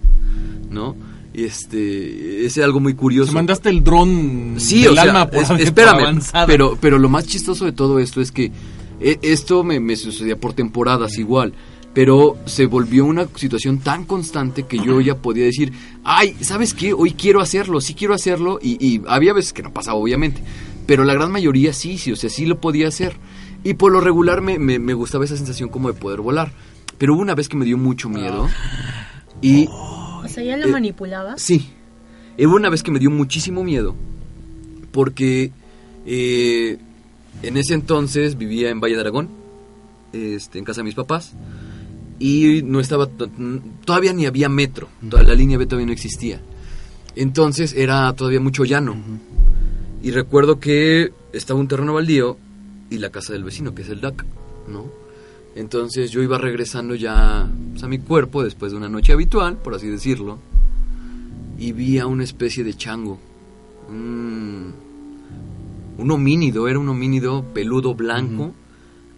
[0.70, 0.96] ¿no?
[1.34, 3.28] Este, es algo muy curioso.
[3.30, 7.26] Se mandaste el dron Sí, del o sea, por, es- espérame, pero, pero lo más
[7.26, 8.52] chistoso de todo esto es que
[9.00, 11.52] eh, esto me, me sucedía por temporadas igual,
[11.92, 15.72] pero se volvió una situación tan constante que yo ya podía decir,
[16.04, 16.92] ay, ¿sabes qué?
[16.92, 20.40] Hoy quiero hacerlo, sí quiero hacerlo, y, y había veces que no pasaba, obviamente,
[20.86, 23.16] pero la gran mayoría sí, sí, o sea, sí lo podía hacer.
[23.64, 26.52] Y por lo regular me, me, me gustaba esa sensación como de poder volar.
[26.98, 28.46] Pero hubo una vez que me dio mucho miedo.
[29.40, 29.68] Y
[30.24, 31.40] O sea, ¿ya lo Eh, manipulabas?
[31.40, 31.68] Sí.
[32.38, 33.94] Hubo una vez que me dio muchísimo miedo
[34.90, 35.52] porque
[36.06, 36.78] eh,
[37.42, 39.28] en ese entonces vivía en Valle de Aragón,
[40.12, 41.32] este, en casa de mis papás,
[42.18, 43.08] y no estaba,
[43.84, 46.40] todavía ni había metro, toda la línea B todavía no existía.
[47.16, 48.96] Entonces era todavía mucho llano.
[50.02, 52.36] Y recuerdo que estaba un terreno baldío
[52.90, 54.24] y la casa del vecino, que es el DAC,
[54.68, 55.03] ¿no?
[55.54, 59.74] Entonces yo iba regresando ya pues, a mi cuerpo después de una noche habitual, por
[59.74, 60.38] así decirlo,
[61.58, 63.18] y vi a una especie de chango.
[63.88, 64.74] Un,
[65.98, 68.52] un homínido, era un homínido peludo blanco,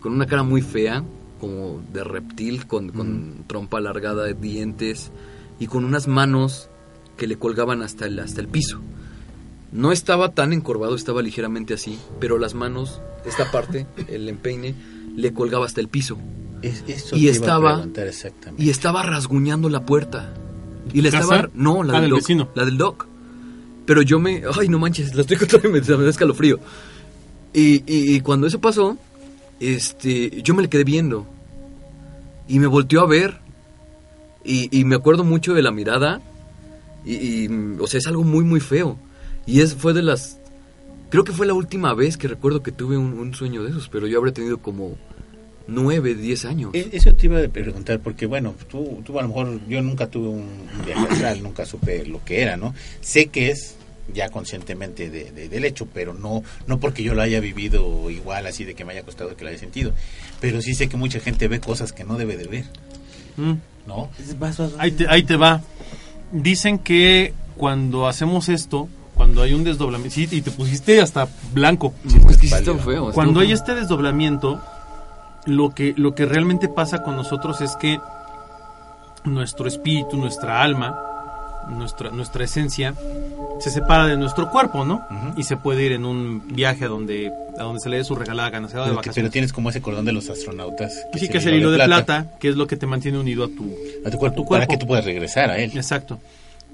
[0.00, 1.02] con una cara muy fea,
[1.40, 5.10] como de reptil, con, con trompa alargada de dientes
[5.58, 6.68] y con unas manos
[7.16, 8.80] que le colgaban hasta el, hasta el piso.
[9.72, 14.74] No estaba tan encorvado, estaba ligeramente así, pero las manos, esta parte, el empeine,
[15.16, 16.16] le colgaba hasta el piso.
[16.62, 17.86] Es- eso Y te iba a estaba-.
[18.56, 20.32] Y estaba rasguñando la puerta.
[20.92, 21.48] Y ¿Tu estaba...
[21.54, 22.18] No, la Ah, del del doc.
[22.20, 22.48] vecino.
[22.54, 23.06] La del doc.
[23.86, 24.42] Pero yo me...
[24.58, 26.58] Ay, no manches, la estoy contando y me, me da escalofrío.
[27.52, 28.96] Y, y, y cuando eso pasó,
[29.60, 31.26] este, yo me le quedé viendo.
[32.48, 33.38] Y me volteó a ver.
[34.44, 36.20] Y, y me acuerdo mucho de la mirada.
[37.04, 37.48] Y, y,
[37.80, 38.96] o sea, es algo muy, muy feo.
[39.46, 40.38] Y es, fue de las...
[41.10, 43.88] Creo que fue la última vez que recuerdo que tuve un, un sueño de esos,
[43.88, 44.96] pero yo habré tenido como
[45.68, 46.70] nueve, diez años.
[46.74, 50.08] E- Eso te iba a preguntar, porque bueno, tú, tú a lo mejor, yo nunca
[50.08, 50.48] tuve un,
[50.84, 52.74] viaje astral, nunca supe lo que era, ¿no?
[53.00, 53.76] Sé que es,
[54.12, 58.46] ya conscientemente de, de- del hecho, pero no no porque yo lo haya vivido igual
[58.46, 59.92] así de que me haya costado que lo haya sentido,
[60.40, 62.64] pero sí sé que mucha gente ve cosas que no debe de ver,
[63.36, 63.54] Mm.
[63.86, 64.08] ¿no?
[64.92, 65.62] Te, ahí te va.
[66.32, 71.92] Dicen que cuando hacemos esto, cuando hay un desdoblamiento, sí, y te pusiste hasta blanco.
[72.06, 73.10] Es que sí está feo.
[73.12, 74.60] Cuando hay este desdoblamiento,
[75.46, 77.98] lo que, lo que realmente pasa con nosotros es que
[79.24, 81.00] nuestro espíritu, nuestra alma,
[81.68, 82.94] nuestra, nuestra esencia,
[83.58, 85.04] se separa de nuestro cuerpo, ¿no?
[85.36, 88.14] Y se puede ir en un viaje a donde, a donde se le dé su
[88.14, 89.32] regalada gana, se va de Pero, que- pero vacaciones.
[89.32, 90.92] tienes como ese cordón de los astronautas.
[91.14, 93.48] Sí, que es el hilo de plata, que es lo que te mantiene unido a
[93.48, 93.74] tu,
[94.04, 94.72] a tu cuerpo, tu para cuerpo.
[94.72, 95.72] que tú puedas regresar a él.
[95.74, 96.18] Exacto.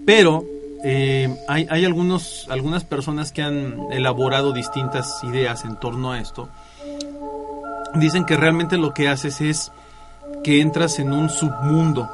[0.05, 0.45] Pero
[0.85, 6.49] eh, hay, hay algunos, algunas personas que han elaborado distintas ideas en torno a esto.
[7.95, 9.71] Dicen que realmente lo que haces es
[10.43, 12.09] que entras en un submundo.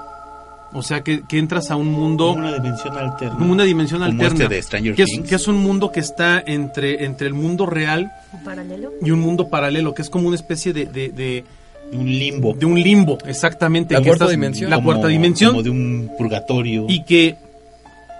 [0.74, 3.37] O sea, que, que entras a un mundo, Como una dimensión alterna.
[3.46, 4.44] una dimensión Como alterna.
[4.44, 5.28] este de Stranger que, es, Things.
[5.28, 8.12] que es un mundo que está entre, entre el mundo real
[8.44, 8.90] paralelo.
[9.00, 11.44] y un mundo paralelo, que es como una especie de, de, de,
[11.92, 12.52] un limbo.
[12.52, 13.94] de un limbo, exactamente.
[13.94, 14.68] La cuarta estás- dimensión.
[14.68, 15.50] La Como- cuarta dimensión.
[15.52, 16.85] Como de un purgatorio.
[16.87, 17.37] Y que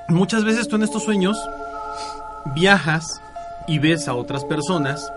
[0.09, 1.37] muchas veces tú en estos sueños
[2.55, 3.21] viajas
[3.67, 5.13] y ves a otras personas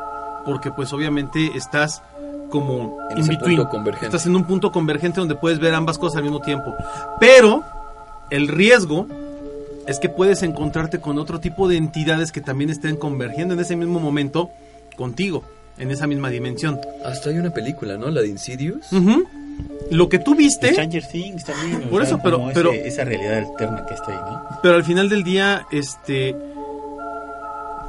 [0.45, 2.01] porque pues obviamente estás
[2.49, 3.57] como En in between.
[3.57, 4.05] punto convergente.
[4.07, 6.75] Estás en un punto convergente donde puedes ver ambas cosas al mismo tiempo.
[7.19, 7.63] Pero
[8.29, 9.07] el riesgo
[9.87, 13.75] es que puedes encontrarte con otro tipo de entidades que también estén convergiendo en ese
[13.75, 14.49] mismo momento
[14.97, 15.43] contigo,
[15.77, 16.79] en esa misma dimensión.
[17.05, 18.09] Hasta hay una película, ¿no?
[18.09, 18.89] La de Insidious.
[19.91, 21.81] Lo que tú viste, Stranger Things también.
[21.89, 24.41] Por eso, pero- ese- pero- esa realidad alterna que está ahí, ¿no?
[24.61, 26.35] pero al final del día, este,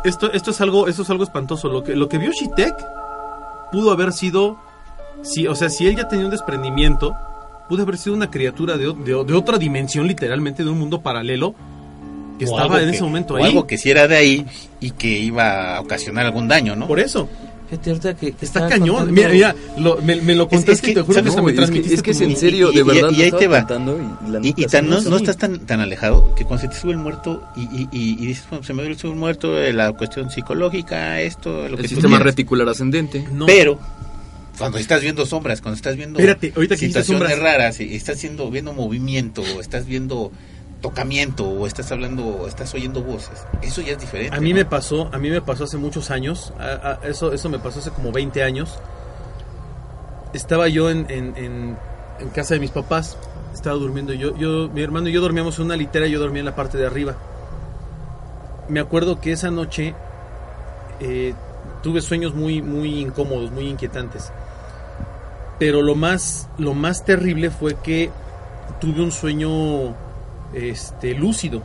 [0.05, 1.69] esto, esto es algo, esto es algo espantoso.
[1.69, 2.75] Lo que, lo que vio Shitek
[3.71, 4.59] pudo haber sido,
[5.23, 7.15] si, o sea, si él ya tenía un desprendimiento,
[7.69, 11.55] pudo haber sido una criatura de, de otra dimensión, literalmente, de un mundo paralelo
[12.39, 13.45] que O estaba en que- ese momento o ahí.
[13.45, 14.47] algo que si era de ahí
[14.81, 16.89] y que iba a ocasionar algún daño, ¿no?
[16.89, 17.29] Por eso,
[17.73, 18.89] Fíjate ahorita que, que está cañón.
[18.97, 21.37] contando- Mira, mira, lo- me, me lo contaste es que, y te juro que No,
[21.37, 23.11] me es que- transmitiste es que es en serio, y- de y- verdad.
[23.13, 23.61] y ahí te va.
[24.45, 26.99] y tan, me no, no estás tan, tan alejado que cuando se te sube el
[26.99, 30.31] muerto y, y, y- y dices, "Bueno, se me duele el muerto, eh, la cuestión
[30.31, 32.27] psicológica, esto, lo El que tú sistema quieras".
[32.27, 33.27] reticular ascendente.
[33.33, 33.47] No.
[33.47, 33.79] Pero
[34.59, 37.39] cuando estás viendo sombras, cuando estás viendo Espérate, ahorita situaciones sombras.
[37.39, 40.31] raras, y estás viendo, viendo movimiento, estás viendo
[40.83, 44.37] tocamiento, o estás hablando, o estás oyendo voces, eso ya es diferente.
[44.37, 44.57] A mí ¿no?
[44.57, 47.79] me pasó, a mí me pasó hace muchos años, a- a- eso, eso me pasó
[47.79, 48.79] hace como 20 años.
[50.35, 51.77] Estaba yo en, en- en-
[52.21, 53.17] en casa de mis papás,
[53.55, 56.47] estaba durmiendo, yo, yo, mi hermano y yo dormíamos en una litera, yo dormía en
[56.47, 57.17] la parte de arriba.
[58.69, 59.95] Me acuerdo que esa noche
[61.01, 61.35] eh,
[61.83, 64.31] tuve sueños muy, muy incómodos, muy inquietantes.
[65.59, 68.11] Pero lo más, lo más terrible fue que
[68.81, 69.95] tuve un sueño
[70.55, 71.63] este, lúcido.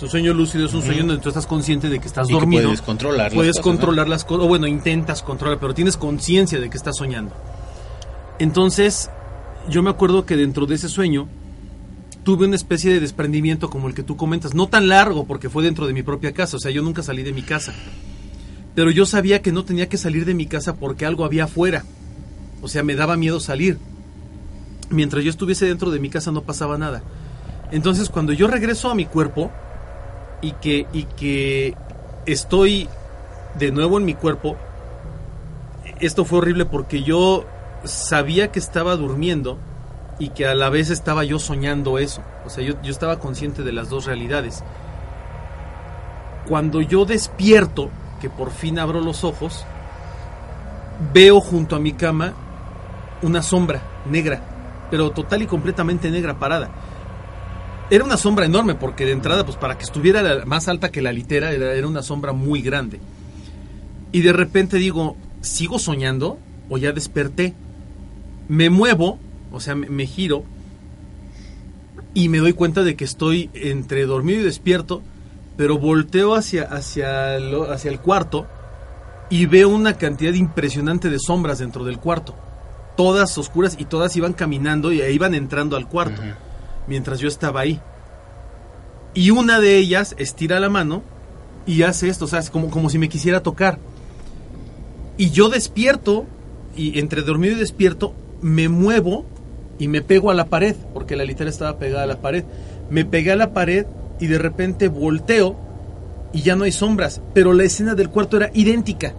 [0.00, 2.38] Un sueño lúcido es un sueño donde tú estás consciente de que estás Y que
[2.38, 2.64] dormido.
[2.64, 3.70] puedes controlar las Puedes cosas, ¿no?
[3.72, 7.34] controlar las cosas, o bueno, intentas controlar, pero tienes conciencia de que estás soñando.
[8.38, 9.10] Entonces,
[9.68, 11.28] yo me acuerdo que dentro de ese sueño
[12.24, 15.62] tuve una especie de desprendimiento como el que tú comentas, no tan largo porque fue
[15.62, 17.74] dentro de mi propia casa, o sea, yo nunca salí de mi casa.
[18.74, 21.84] Pero yo sabía que no tenía que salir de mi casa porque algo había afuera.
[22.62, 23.76] O sea, me daba miedo salir.
[24.88, 27.02] Mientras yo estuviese dentro de mi casa no pasaba nada.
[27.72, 29.50] Entonces, cuando yo regreso a mi cuerpo
[30.40, 31.74] y que y que
[32.26, 32.88] estoy
[33.58, 34.56] de nuevo en mi cuerpo,
[35.98, 37.44] esto fue horrible porque yo
[37.84, 39.58] sabía que estaba durmiendo
[40.18, 42.22] y que a la vez estaba yo soñando eso.
[42.44, 44.62] O sea, yo, yo estaba consciente de las dos realidades.
[46.46, 47.88] Cuando yo despierto,
[48.20, 49.64] que por fin abro los ojos,
[51.12, 52.34] veo junto a mi cama
[53.22, 54.42] una sombra negra,
[54.90, 56.68] pero total y completamente negra parada.
[57.90, 61.12] Era una sombra enorme porque de entrada, pues para que estuviera más alta que la
[61.12, 63.00] litera, era, una sombra muy grande.
[64.12, 66.38] Y de repente digo, ¿sigo soñando
[66.70, 67.54] o ya desperté?
[68.48, 69.18] Me muevo,
[69.52, 70.44] o sea, me, giro
[72.14, 75.02] y me doy cuenta de que estoy entre dormido y despierto,
[75.56, 78.46] pero volteo hacia, hacia, hacia el cuarto
[79.28, 82.34] y veo una cantidad impresionante de sombras dentro del cuarto.
[82.96, 86.20] Todas oscuras y todas iban caminando y iban entrando al cuarto.
[86.86, 87.80] Mientras yo estaba ahí.
[89.14, 91.02] Y una de ellas estira la mano
[91.66, 93.78] y hace esto, o sea, es como, como si me quisiera tocar.
[95.16, 96.26] Y yo despierto,
[96.76, 99.24] y entre dormido y despierto, me muevo
[99.78, 102.44] y me pego a la pared, porque la litera estaba pegada a la pared.
[102.90, 103.86] Me pegué a la pared
[104.20, 105.56] y de repente volteo
[106.32, 109.14] y ya no hay sombras, pero la escena del cuarto era idéntica.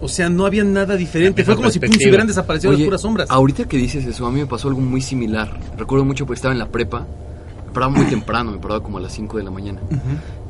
[0.00, 1.44] O sea, no había nada diferente.
[1.44, 3.30] Fue como si pum, se hubieran desaparecido Oye, las puras sombras.
[3.30, 5.58] Ahorita que dices eso, a mí me pasó algo muy similar.
[5.76, 7.06] Recuerdo mucho porque estaba en la prepa,
[7.72, 9.80] paraba muy temprano, me paraba como a las 5 de la mañana.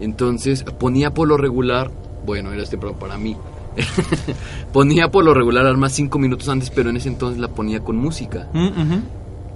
[0.01, 1.91] Entonces ponía por lo regular,
[2.27, 3.37] bueno, era temprano para mí.
[4.73, 7.97] ponía por lo regular alarma 5 minutos antes, pero en ese entonces la ponía con
[7.97, 8.49] música.
[8.53, 8.99] Mm,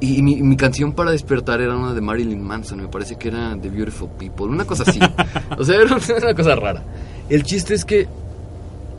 [0.03, 3.57] y mi, mi canción para despertar era una de Marilyn Manson, me parece que era
[3.61, 4.99] The Beautiful People, una cosa así.
[5.59, 6.83] o sea, era una cosa rara.
[7.29, 8.09] El chiste es que,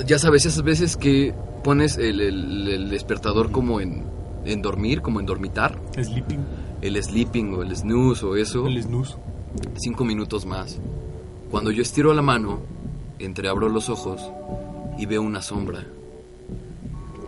[0.06, 4.04] ya sabes, esas veces que pones el, el- el despertador como en,
[4.46, 6.40] en dormir, como en dormitar, Sleeping.
[6.82, 9.16] el sleeping o el snooze o eso, El snooze.
[9.78, 10.80] cinco minutos más.
[11.52, 12.60] Cuando yo estiro la mano,
[13.20, 14.22] entreabro los ojos
[14.98, 15.86] y veo una sombra.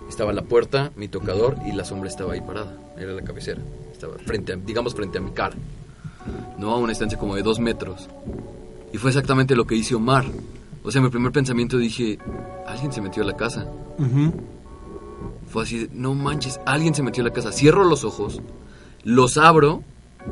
[0.09, 2.77] Estaba la puerta, mi tocador y la sombra estaba ahí parada.
[2.97, 3.61] Era la cabecera.
[3.91, 5.55] Estaba frente a, digamos, frente a mi cara.
[6.57, 8.07] No a una distancia como de dos metros.
[8.93, 10.25] Y fue exactamente lo que hizo Omar.
[10.85, 12.19] O sea, mi primer pensamiento dije,
[12.67, 13.65] alguien se metió a la casa.
[15.47, 17.51] Fue así, no manches, alguien se metió a la casa.
[17.51, 18.41] Cierro los ojos,
[19.03, 19.83] los abro,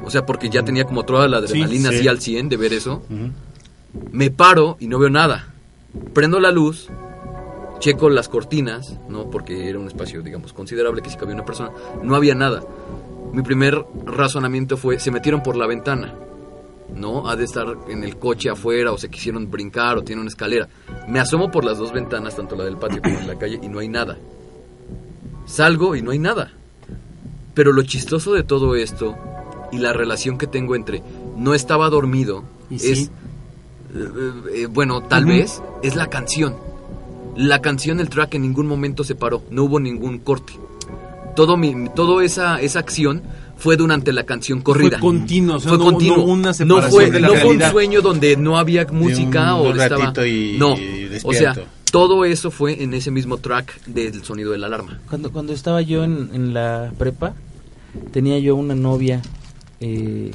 [0.04, 1.96] o sea, porque ya tenía como toda la adrenalina sí.
[1.96, 3.02] así al 100 de ver eso.
[4.12, 5.54] Me paro y no veo nada.
[6.14, 6.90] Prendo la luz,
[7.80, 9.30] checo las cortinas, ¿no?
[9.30, 11.72] Porque era un espacio, digamos, considerable que si cabía una persona.
[12.04, 12.64] No había nada.
[13.32, 16.14] Mi primer razonamiento fue, se metieron por la ventana.
[16.96, 17.28] ¿No?
[17.28, 20.68] Ha de estar en el coche afuera o se quisieron brincar o tiene una escalera.
[21.08, 23.68] Me asomo por las dos ventanas, tanto la del patio como en la calle, y
[23.68, 24.18] no hay nada.
[25.46, 26.52] Salgo y no hay nada.
[27.54, 29.16] Pero lo chistoso de todo esto
[29.72, 31.04] y la relación que tengo entre
[31.36, 33.10] no estaba dormido Y es sí.
[33.96, 36.56] eh, eh, bueno, tal vez es la canción.
[37.36, 40.54] La canción, el track en ningún momento se paró, no hubo ningún corte.
[41.36, 43.24] Todo mi, todo esa, esa acción
[43.64, 45.00] fue durante la canción corrida.
[45.00, 46.18] Fue continuo, o sea, Fue no- continuo.
[46.18, 49.56] no una No separación fue, de la no fue un sueño donde no había música
[49.56, 50.28] un o estaba.
[50.28, 51.56] y- no, y o sea,
[51.90, 55.00] todo eso fue en ese mismo track del sonido de la alarma.
[55.10, 57.36] Cuando, cuando estaba yo en, en la prepa,
[58.12, 59.22] tenía yo una novia
[59.80, 60.32] eh,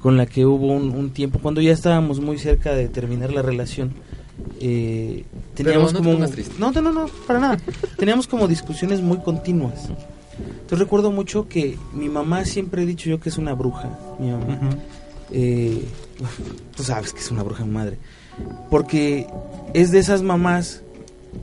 [0.00, 3.42] con la que hubo un, un tiempo, cuando ya estábamos muy cerca de terminar la
[3.42, 3.92] relación,
[4.60, 6.26] eh, teníamos no te como...
[6.28, 6.54] triste.
[6.58, 7.58] No, no, no, no, para nada.
[7.96, 9.88] teníamos como discusiones muy continuas.
[10.48, 14.30] Entonces recuerdo mucho que mi mamá siempre he dicho yo que es una bruja, mi
[14.30, 14.58] mamá.
[15.32, 15.84] Eh,
[16.76, 17.98] tú sabes que es una bruja mi madre.
[18.70, 19.26] Porque
[19.74, 20.82] es de esas mamás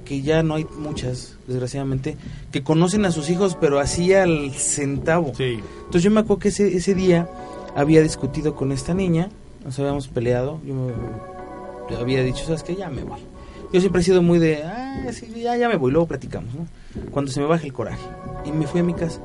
[0.06, 2.18] que ya no hay muchas, desgraciadamente,
[2.52, 5.34] que conocen a sus hijos, pero así al centavo.
[5.36, 5.60] Sí.
[5.80, 7.30] Entonces yo me acuerdo que ese, ese día
[7.76, 9.30] había discutido con esta niña,
[9.64, 10.94] nos habíamos peleado, yo, me-
[11.90, 12.76] yo había dicho, ¿sabes qué?
[12.76, 13.20] Ya me voy.
[13.72, 16.66] Yo siempre he sido muy de, ah, sí, ya, ya me voy, luego platicamos, ¿no?
[17.12, 18.02] Cuando se me baje el coraje.
[18.48, 19.20] Y me fui a mi casa.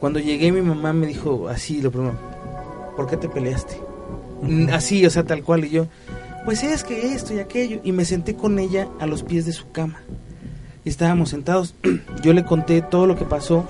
[0.00, 2.14] Cuando llegué mi mamá me dijo así, lo primero,
[2.96, 3.78] ¿por qué te peleaste?
[4.42, 5.64] Mm, Así, o sea, tal cual.
[5.64, 5.86] Y yo,
[6.44, 7.80] pues es que esto y aquello.
[7.82, 10.00] Y me senté con ella a los pies de su cama.
[10.84, 11.74] Y estábamos sentados.
[12.22, 13.64] Yo le conté todo lo que pasó.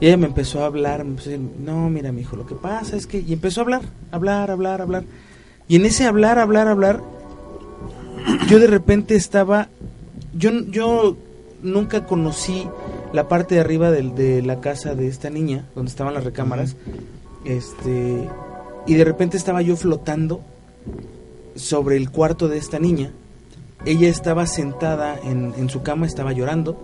[0.00, 1.04] Y ella me empezó a hablar.
[1.04, 3.20] Me empezó a decir, no, mira, mi hijo, lo que pasa es que.
[3.20, 5.04] Y empezó a hablar, hablar, hablar, hablar.
[5.68, 7.02] Y en ese hablar, hablar, hablar,
[8.48, 9.68] yo de repente estaba.
[10.34, 11.16] Yo, yo
[11.62, 12.66] nunca conocí
[13.12, 16.76] la parte de arriba del- de la casa de esta niña, donde estaban las recámaras.
[17.44, 18.28] Este.
[18.86, 20.40] Y de repente estaba yo flotando
[21.54, 23.10] sobre el cuarto de esta niña.
[23.84, 26.82] Ella estaba sentada en, en su cama, estaba llorando.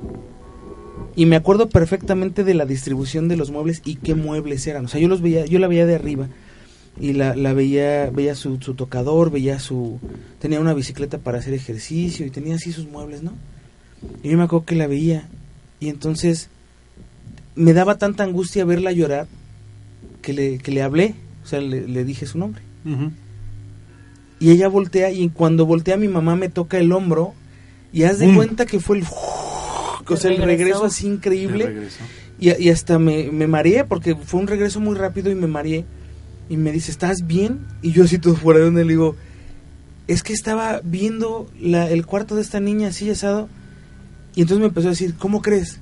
[1.17, 4.85] Y me acuerdo perfectamente de la distribución de los muebles y qué muebles eran.
[4.87, 6.29] O sea, yo los veía, yo la veía de arriba.
[7.01, 9.99] Y la, la veía, veía su, su tocador, veía su...
[10.41, 13.33] Tenía una bicicleta para hacer ejercicio y tenía así sus muebles, ¿no?
[14.23, 15.29] Y yo me acuerdo que la veía.
[15.85, 16.49] Y entonces
[17.55, 19.27] me daba tanta angustia verla llorar
[20.23, 21.15] que le, que le hablé.
[21.45, 22.63] O sea, le, le dije su nombre.
[24.41, 27.35] Y ella voltea y cuando voltea mi mamá me toca el hombro
[27.93, 28.37] y haz de ¡Bum!
[28.37, 29.05] cuenta que fue el...
[30.07, 31.89] O sea, el regreso así increíble.
[32.39, 35.85] Y, y hasta me, me mareé porque fue un regreso muy rápido y me mareé.
[36.49, 37.61] Y me dice, ¿estás bien?
[37.83, 39.17] Y yo así todo fuera de donde le digo,
[40.07, 43.49] es que estaba viendo la, el cuarto de esta niña así asado.
[44.35, 45.81] Y entonces me empezó a decir, ¿cómo crees?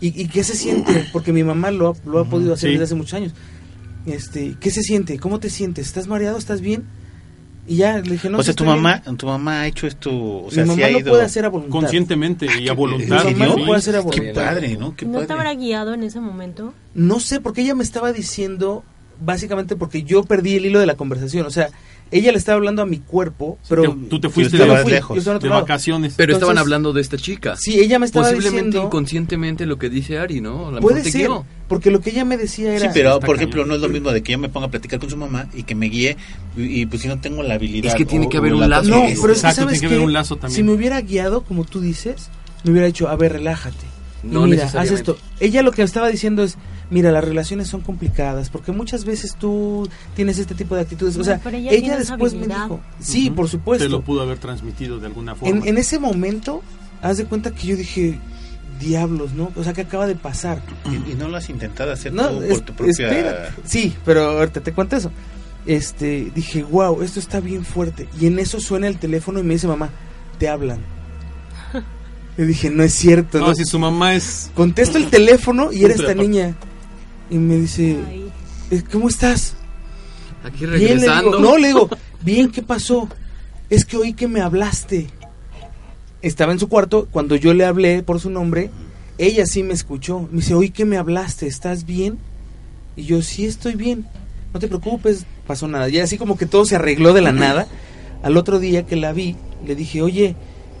[0.00, 1.06] ¿Y, y qué se siente?
[1.12, 2.72] Porque mi mamá lo ha, lo ha podido hacer sí.
[2.72, 3.32] desde hace muchos años.
[4.06, 5.18] Este, ¿Qué se siente?
[5.18, 5.86] ¿Cómo te sientes?
[5.86, 6.36] ¿Estás mareado?
[6.38, 6.84] ¿Estás bien?
[7.68, 8.38] Y ya le dije, no.
[8.38, 8.82] o sea, tu estoy bien".
[8.82, 11.22] mamá, tu mamá ha hecho esto, o sea, mi sí mamá ha lo ido puede
[11.24, 11.70] hacer a voluntad.
[11.78, 13.24] Conscientemente y a voluntad.
[13.24, 14.44] Mi mamá lo puede hacer a Qué voluntad.
[14.44, 14.96] padre, ¿no?
[14.96, 15.40] Qué ¿No te padre.
[15.40, 16.74] habrá guiado en ese momento?
[16.94, 18.82] No sé, porque ella me estaba diciendo,
[19.24, 21.46] básicamente porque yo perdí el hilo de la conversación.
[21.46, 21.68] O sea,
[22.12, 23.82] ella le estaba hablando a mi cuerpo, pero...
[23.82, 26.14] Te- tú te fuiste de- fui, lejos, De vacaciones.
[26.16, 27.56] Pero Entonces- estaban hablando de esta chica.
[27.56, 28.86] Sí, ella me estaba Posiblemente diciendo...
[28.86, 30.70] inconscientemente lo que dice Ari, ¿no?
[30.80, 31.44] Puede ser, guió.
[31.68, 32.92] porque lo que ella me decía Sí, era...
[32.92, 33.38] pero está por cañón.
[33.50, 35.48] ejemplo, no es lo mismo de que yo me ponga a platicar con su mamá
[35.54, 36.16] y que me guíe
[36.56, 37.88] y, y, pues si no tengo la habilidad.
[37.92, 38.90] Es que tiene o- que haber un la lazo.
[38.90, 40.56] No, pero es que Exacto, sabes tiene que un lazo también.
[40.56, 42.28] Si me hubiera guiado, como tú dices,
[42.64, 43.86] me hubiera dicho, a ver, relájate.
[44.22, 45.16] Y No mira, haz esto.
[45.40, 46.56] Ella lo que estaba diciendo es,
[46.92, 51.16] mira, las relaciones son complicadas porque muchas veces tú tienes este tipo de actitudes.
[51.16, 53.84] No, o sea, pero ella después me dijo, sí, por supuesto.
[53.84, 55.56] Te lo pudo haber transmitido de alguna forma.
[55.56, 56.62] En, en ese momento,
[57.00, 58.20] haz de cuenta que yo dije,
[58.78, 59.50] diablos, ¿no?
[59.56, 60.60] O sea, ¿qué acaba de pasar?
[60.90, 63.08] Y, y no lo has intentado hacer No, tú por tu propia...
[63.08, 63.52] espérate.
[63.64, 65.10] Sí, pero ahorita te cuento eso.
[65.64, 68.08] Este, dije, wow, esto está bien fuerte.
[68.20, 69.90] Y en eso suena el teléfono y me dice, mamá,
[70.38, 70.80] te hablan.
[72.36, 73.38] Le dije, no es cierto.
[73.38, 73.54] no, ¿no?
[73.54, 74.50] si su mamá es...
[74.54, 76.56] Contesto el teléfono y era esta niña.
[77.32, 77.96] Y me dice.
[78.70, 79.54] "Eh, ¿cómo estás?
[80.44, 81.30] Aquí Bien, le regresando.
[81.30, 81.88] digo, no, le digo,
[82.22, 83.08] bien, ¿qué pasó?
[83.70, 85.06] Es que oí que me hablaste.
[86.20, 88.70] Estaba en su cuarto, cuando yo le hablé por su nombre,
[89.18, 90.28] ella sí me escuchó.
[90.30, 92.18] Me dice, oí que me hablaste, ¿estás bien?
[92.96, 94.04] Y yo, sí estoy bien,
[94.52, 95.88] no te preocupes, pasó nada.
[95.88, 97.66] Y así como que todo se arregló de la nada.
[98.22, 100.36] Al otro día que la vi, le dije, oye,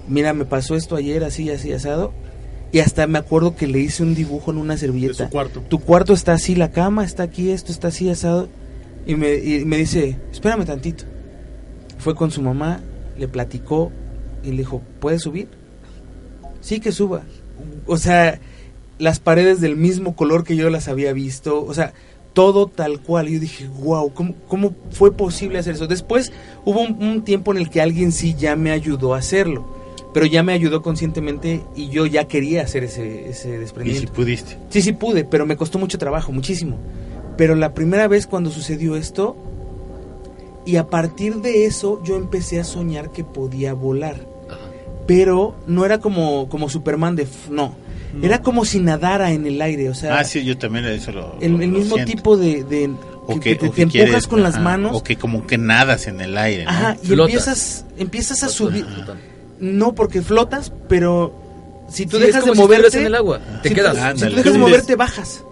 [0.08, 2.12] mira, me pasó esto ayer, así, así, asado.
[2.72, 5.60] Y hasta me acuerdo que le hice un dibujo en una De servilleta su cuarto.
[5.68, 8.48] tu cuarto está así, la cama está aquí, esto está así asado.
[9.06, 11.04] Y me, y me dice, espérame tantito.
[11.98, 12.80] Fue con su mamá,
[13.18, 13.92] le platicó
[14.42, 15.48] y le dijo, ¿puedes subir?
[16.60, 17.22] Sí, que suba.
[17.86, 18.40] O sea,
[18.98, 21.92] las paredes del mismo color que yo las había visto, o sea,
[22.32, 23.28] todo tal cual.
[23.28, 25.86] Y yo dije, wow, ¿cómo, cómo fue posible hacer eso?
[25.86, 26.32] Después
[26.64, 29.81] hubo un, un tiempo en el que alguien sí ya me ayudó a hacerlo.
[30.12, 34.12] Pero ya me ayudó conscientemente y yo ya quería hacer ese, ese Y si desprendimiento.
[34.12, 34.58] pudiste.
[34.68, 36.78] Sí, sí pude, pero me costó mucho trabajo, muchísimo.
[37.38, 39.36] Pero la primera vez cuando sucedió esto,
[40.66, 44.16] y a partir de eso yo empecé a soñar que podía volar.
[44.48, 44.58] Ajá.
[45.06, 47.22] Pero no era como, como Superman de...
[47.24, 47.74] f- No,
[48.14, 48.24] No.
[48.24, 51.36] era como si nadara en el aire, o sea, Ah, sí, yo también eso lo
[51.40, 52.62] el, lo- el lo mismo tipo de...
[52.64, 52.90] de
[53.26, 54.94] O que, te, o te que empujas quieres, con las manos.
[54.94, 56.70] O que como que nadas en el aire, ¿no?
[56.70, 57.30] Ajá, y Flotas.
[57.32, 58.84] empiezas, empiezas a subir.
[59.62, 61.32] No, porque flotas, pero
[61.88, 62.98] si tú Sí, dejas es como de si moverte...
[63.00, 63.40] en el agua.
[63.62, 64.14] Te si quedas.
[64.14, 65.44] tú- si tú dejas de moverte, bajas.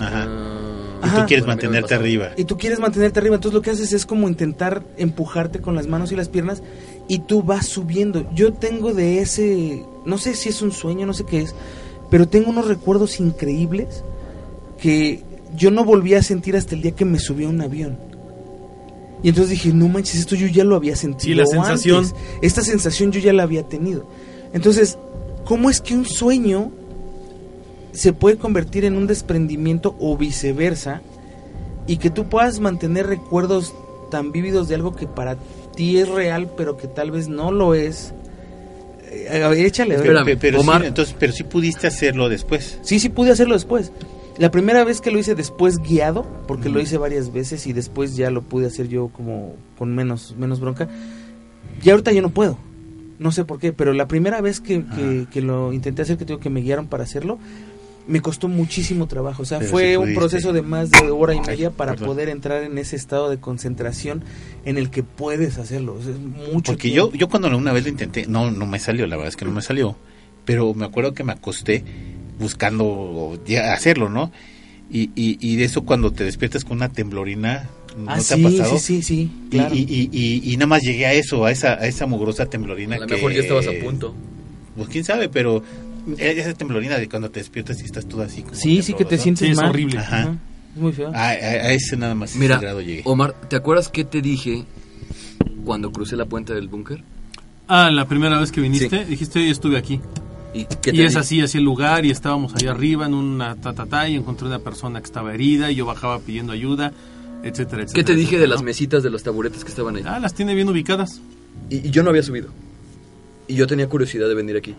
[0.00, 0.24] Ajá.
[0.26, 1.20] Ah, Y Ajá.
[1.20, 2.30] tú quieres Bueno, mantenerte arriba.
[2.36, 5.86] y tú quieres mantenerte arriba, entonces lo que haces es como intentar empujarte con las
[5.86, 6.60] manos y las piernas
[7.06, 8.28] y tú vas subiendo.
[8.34, 11.54] Yo tengo de ese, no sé si es un sueño, no sé qué es,
[12.10, 14.02] pero tengo unos recuerdos increíbles
[14.80, 15.22] que
[15.54, 17.98] yo no volví a sentir hasta el día que me subí a un avión.
[19.22, 21.20] Y entonces dije, no manches, esto yo ya lo había sentido.
[21.20, 22.04] Sí, la sensación.
[22.04, 22.14] antes.
[22.42, 24.06] Esta sensación yo ya la había tenido.
[24.52, 24.96] Entonces,
[25.44, 26.70] ¿cómo es que un sueño
[27.92, 31.02] se puede convertir en un desprendimiento o viceversa?
[31.86, 33.74] Y que tú puedas mantener recuerdos
[34.10, 35.36] tan vívidos de algo que para
[35.74, 38.12] ti es real, pero que tal vez no lo es.
[39.10, 40.06] Eh, échale, a ver.
[40.06, 40.82] Espérame, Pero, pero Omar.
[40.82, 42.78] sí, entonces, pero sí pudiste hacerlo después.
[42.82, 43.90] Sí, sí pude hacerlo después.
[44.38, 48.16] La primera vez que lo hice después guiado, porque lo hice varias veces y después
[48.16, 50.88] ya lo pude hacer yo como con menos, menos bronca.
[51.82, 52.56] Y ahorita yo no puedo.
[53.18, 56.24] No sé por qué, pero la primera vez que, que, que lo intenté hacer, que
[56.24, 57.38] tengo que me guiaron para hacerlo,
[58.06, 59.42] me costó muchísimo trabajo.
[59.42, 62.08] O sea, Pero fue un proceso de más de hora y media Ay, para perdón.
[62.08, 64.22] poder entrar en ese estado de concentración
[64.64, 65.96] en el que puedes hacerlo.
[65.98, 66.18] O sea, es
[66.52, 69.28] mucho Porque yo, yo cuando una vez lo intenté, no, no me salió, la verdad
[69.30, 69.96] es que no me salió.
[70.44, 71.84] Pero me acuerdo que me acosté
[72.38, 74.30] buscando ya hacerlo, ¿no?
[74.90, 77.68] Y, y, y de eso cuando te despiertas con una temblorina,
[77.98, 78.78] ¿no Ah, te sí, ha pasado?
[78.78, 79.74] sí, sí, sí, Y- claro.
[79.74, 82.96] Y, y, y- y nada más llegué a eso, a esa, a esa mugrosa temblorina
[82.96, 83.14] a lo que...
[83.16, 84.14] mejor ya estabas a punto.
[84.76, 85.62] Pues quién sabe, pero
[86.16, 89.18] esa temblorina de cuando te despiertas y estás todo así como Sí, sí que te
[89.18, 89.70] sientes Sí, es mal.
[89.70, 89.98] horrible.
[89.98, 90.36] Ajá.
[90.74, 91.08] Es muy feo.
[91.08, 93.02] A, a- a ese nada más ese Mira, grado llegué.
[93.04, 94.64] Omar, ¿te acuerdas qué te dije
[95.64, 97.02] cuando crucé la puerta del búnker?
[97.66, 100.00] Ah, la primera vez que viniste, dijiste, "Oye, estuve aquí.
[100.60, 103.54] ¿Y, qué Y te es así, así el lugar, y estábamos ahí arriba en una
[103.56, 106.92] tatatá, y encontré una persona que estaba herida, y yo bajaba pidiendo ayuda,
[107.42, 107.92] etcétera, etcétera.
[107.94, 110.02] ¿Qué te dije etcétera, de las mesitas de los taburetes que estaban ahí?
[110.06, 111.20] Ah, las tiene bien ubicadas.
[111.70, 112.48] Y, y yo no había subido.
[113.46, 114.74] Y yo tenía curiosidad de venir aquí.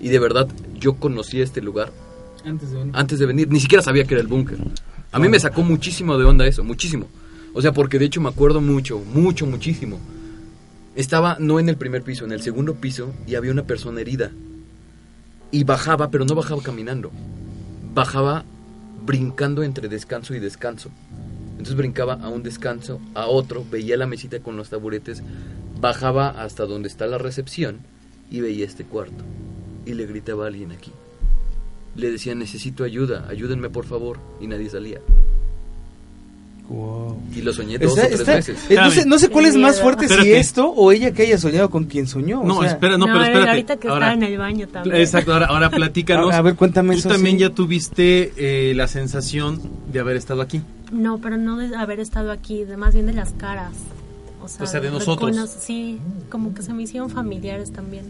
[0.00, 1.90] Y de verdad, yo conocí este lugar
[2.44, 2.96] Antes de venir.
[2.96, 3.48] antes de venir.
[3.50, 4.58] Ni siquiera sabía que era el búnker.
[5.12, 7.08] A mí me sacó muchísimo de onda eso, muchísimo.
[7.54, 10.00] O sea, porque de hecho me acuerdo mucho, mucho, muchísimo.
[10.96, 14.30] Estaba no en el primer piso, en el segundo piso, y había una persona herida.
[15.54, 17.12] Y bajaba, pero no bajaba caminando.
[17.94, 18.44] Bajaba
[19.06, 20.90] brincando entre descanso y descanso.
[21.52, 25.22] Entonces brincaba a un descanso, a otro, veía la mesita con los taburetes,
[25.80, 27.78] bajaba hasta donde está la recepción
[28.32, 29.22] y veía este cuarto.
[29.86, 30.90] Y le gritaba a alguien aquí.
[31.94, 34.18] Le decía, necesito ayuda, ayúdenme por favor.
[34.40, 34.98] Y nadie salía.
[36.68, 37.18] Wow.
[37.34, 38.70] Y lo soñé dos Está- o tres está- veces.
[38.70, 41.36] eh, no, sé, no sé cuál es más fuerte, si esto o ella que haya
[41.36, 42.40] soñado con quien soñó.
[42.40, 43.50] o No, sea, espera, no, No, pero espérate.
[43.50, 44.96] ahorita que ahora, estaba en el baño también.
[44.96, 46.32] Exacto, ahora, ahora platícanos.
[46.32, 47.40] A- a ver, cuéntame Tú eso, también sí.
[47.42, 49.60] ya tuviste eh, la sensación
[49.92, 50.62] de haber estado aquí.
[50.90, 53.72] No, pero no de haber estado aquí, de más bien de las caras.
[54.42, 55.30] O sea, O sea, de nosotros.
[55.36, 55.98] recono- Sí,
[56.30, 58.04] como que se me hicieron familiares también.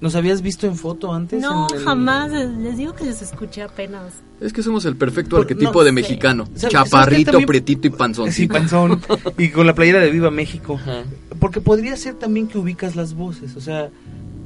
[0.00, 1.40] ¿Nos habías visto en foto antes?
[1.40, 2.30] No, en el- jamás.
[2.30, 4.12] Les digo que les escuché apenas.
[4.40, 5.92] Es que somos el perfecto Por- arquetipo no de sé.
[5.92, 6.44] mexicano.
[6.54, 8.30] ¿Sabes- sabes Chaparrito, también- prietito y panzón.
[8.32, 9.00] Sí, panzón.
[9.38, 10.74] y con la playera de Viva México.
[10.74, 11.04] Ajá.
[11.38, 13.56] Porque podría ser también que ubicas las voces.
[13.56, 13.88] O sea,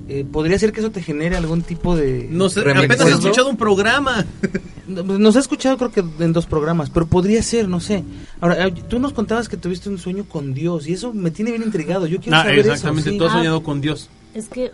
[0.09, 2.29] eh, podría ser que eso te genere algún tipo de.
[2.31, 3.17] No sé, Remix, apenas he ¿no?
[3.19, 4.25] escuchado un programa.
[4.89, 8.03] Nos ha escuchado creo que en dos programas, pero podría ser, no sé.
[8.41, 11.51] Ahora, eh, tú nos contabas que tuviste un sueño con Dios y eso me tiene
[11.53, 12.07] bien intrigado.
[12.07, 13.11] Yo quiero Ah, saber exactamente, eso.
[13.11, 13.19] sí.
[13.19, 13.39] tú has Ah.
[13.39, 14.09] soñado con Dios.
[14.35, 14.71] Es que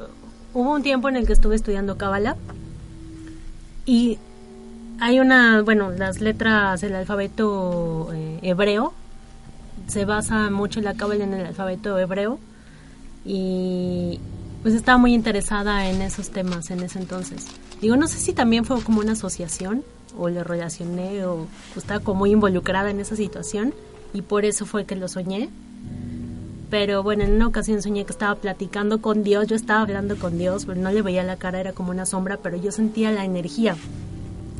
[0.54, 2.36] hubo un tiempo en el que estuve estudiando Cábala
[3.84, 4.18] y
[5.00, 8.92] hay una, bueno, las letras del alfabeto eh, hebreo
[9.86, 12.38] se basa mucho la Cábala en el alfabeto hebreo
[13.24, 14.18] y
[14.62, 17.46] pues estaba muy interesada en esos temas en ese entonces.
[17.80, 19.84] Digo, no sé si también fue como una asociación
[20.18, 23.74] o le relacioné o estaba como muy involucrada en esa situación
[24.12, 25.50] y por eso fue que lo soñé.
[26.68, 30.36] Pero bueno, en una ocasión soñé que estaba platicando con Dios, yo estaba hablando con
[30.36, 33.24] Dios, pero no le veía la cara, era como una sombra, pero yo sentía la
[33.24, 33.76] energía.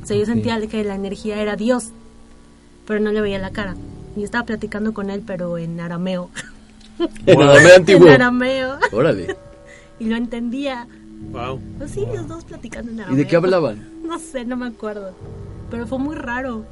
[0.06, 1.88] O sea, yo sentía que la energía era Dios,
[2.86, 3.74] pero no le veía la cara.
[4.16, 6.30] Y estaba platicando con él, pero en arameo.
[7.26, 8.06] En arameo antiguo.
[8.06, 8.78] En arameo.
[8.92, 9.36] Órale.
[9.98, 10.86] Y lo entendía.
[11.32, 11.58] Wow.
[11.78, 13.18] Pues sí, los dos platicando en ¿Y arameo.
[13.18, 13.88] de qué hablaban?
[14.04, 15.10] No sé, no me acuerdo.
[15.72, 16.64] Pero fue muy raro.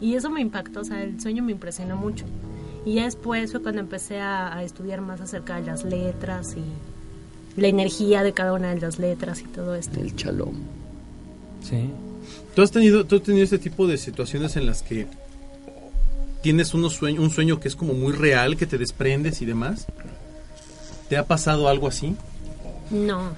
[0.00, 2.24] Y eso me impactó, o sea, el sueño me impresionó mucho.
[2.86, 7.60] Y ya después fue cuando empecé a, a estudiar más acerca de las letras y
[7.60, 10.00] la energía de cada una de las letras y todo esto.
[10.00, 10.54] El chalón.
[11.60, 11.90] Sí.
[12.54, 15.06] ¿Tú has tenido, tú has tenido este tipo de situaciones en las que
[16.42, 19.86] tienes unos sueño, un sueño que es como muy real, que te desprendes y demás?
[21.08, 22.14] ¿Te ha pasado algo así?
[22.90, 23.32] No,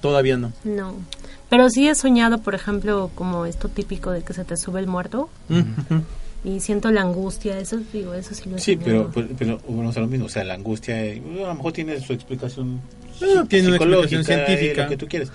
[0.00, 0.52] Todavía no.
[0.64, 0.94] no.
[1.50, 4.86] Pero sí he soñado, por ejemplo, como esto típico de que se te sube el
[4.86, 5.28] muerto
[6.44, 9.10] y siento la angustia, eso digo, eso sí lo he Sí, soñado.
[9.12, 11.72] pero, pero, pero bueno, o lo mismo, o sea, la angustia, eh, a lo mejor
[11.72, 12.80] tiene su explicación
[13.20, 14.82] Ah, tiene una psicológica, explicación eh, científica.
[14.84, 15.32] lo que tú quieres.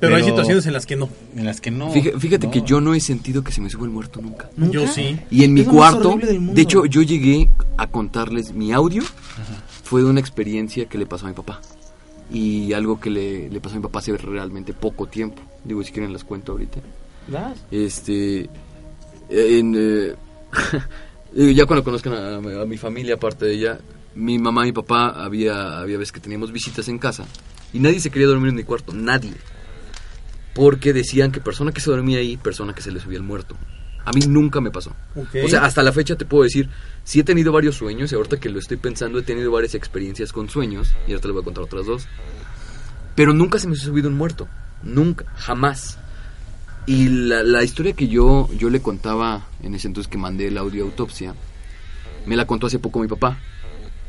[0.00, 1.08] Pero, hay situaciones en las que no.
[1.34, 1.90] en las que no.
[1.90, 2.52] Fíjate, fíjate no.
[2.52, 4.50] que yo no he sentido que se me sube el muerto nunca.
[4.56, 4.72] ¿Nunca?
[4.72, 5.18] Yo sí.
[5.30, 9.02] Y en mi Es cuarto, de hecho, yo llegué a contarles mi audio.
[9.84, 11.60] Fue de una experiencia que le pasó a mi papá.
[12.30, 15.42] Y algo que le, le pasó a mi papá hace realmente poco tiempo.
[15.64, 16.80] Digo, si quieren las cuento ahorita.
[17.28, 17.56] ¿Das?
[17.70, 18.50] Este.
[19.28, 20.14] En, eh,
[21.36, 23.78] eh, ya cuando conozcan a, a mi familia, aparte de ella,
[24.16, 27.24] mi mamá y mi papá, había, había veces que teníamos visitas en casa.
[27.72, 29.34] Y nadie se quería dormir en mi cuarto, nadie.
[30.56, 33.56] Porque decían que persona que se dormía ahí, persona que se le subía el muerto.
[34.06, 34.96] A mí nunca me pasó.
[35.14, 36.70] O sea, hasta la fecha te puedo decir,
[37.04, 40.32] sí he tenido varios sueños, y ahorita que lo estoy pensando, he tenido varias experiencias
[40.32, 42.08] con sueños, y ahorita les voy a contar otras dos.
[43.14, 44.48] Pero nunca se me ha subido un muerto.
[44.82, 45.98] Nunca, jamás.
[46.86, 50.56] Y la, la historia que yo, yo le contaba en ese entonces que mandé el
[50.56, 51.34] audio autopsia,
[52.26, 53.38] me la contó hace poco mi papá.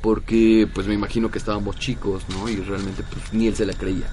[0.02, 2.48] Porque pues me imagino que estábamos chicos, ¿no?
[2.48, 4.08] Y realmente pues ni él se la creía.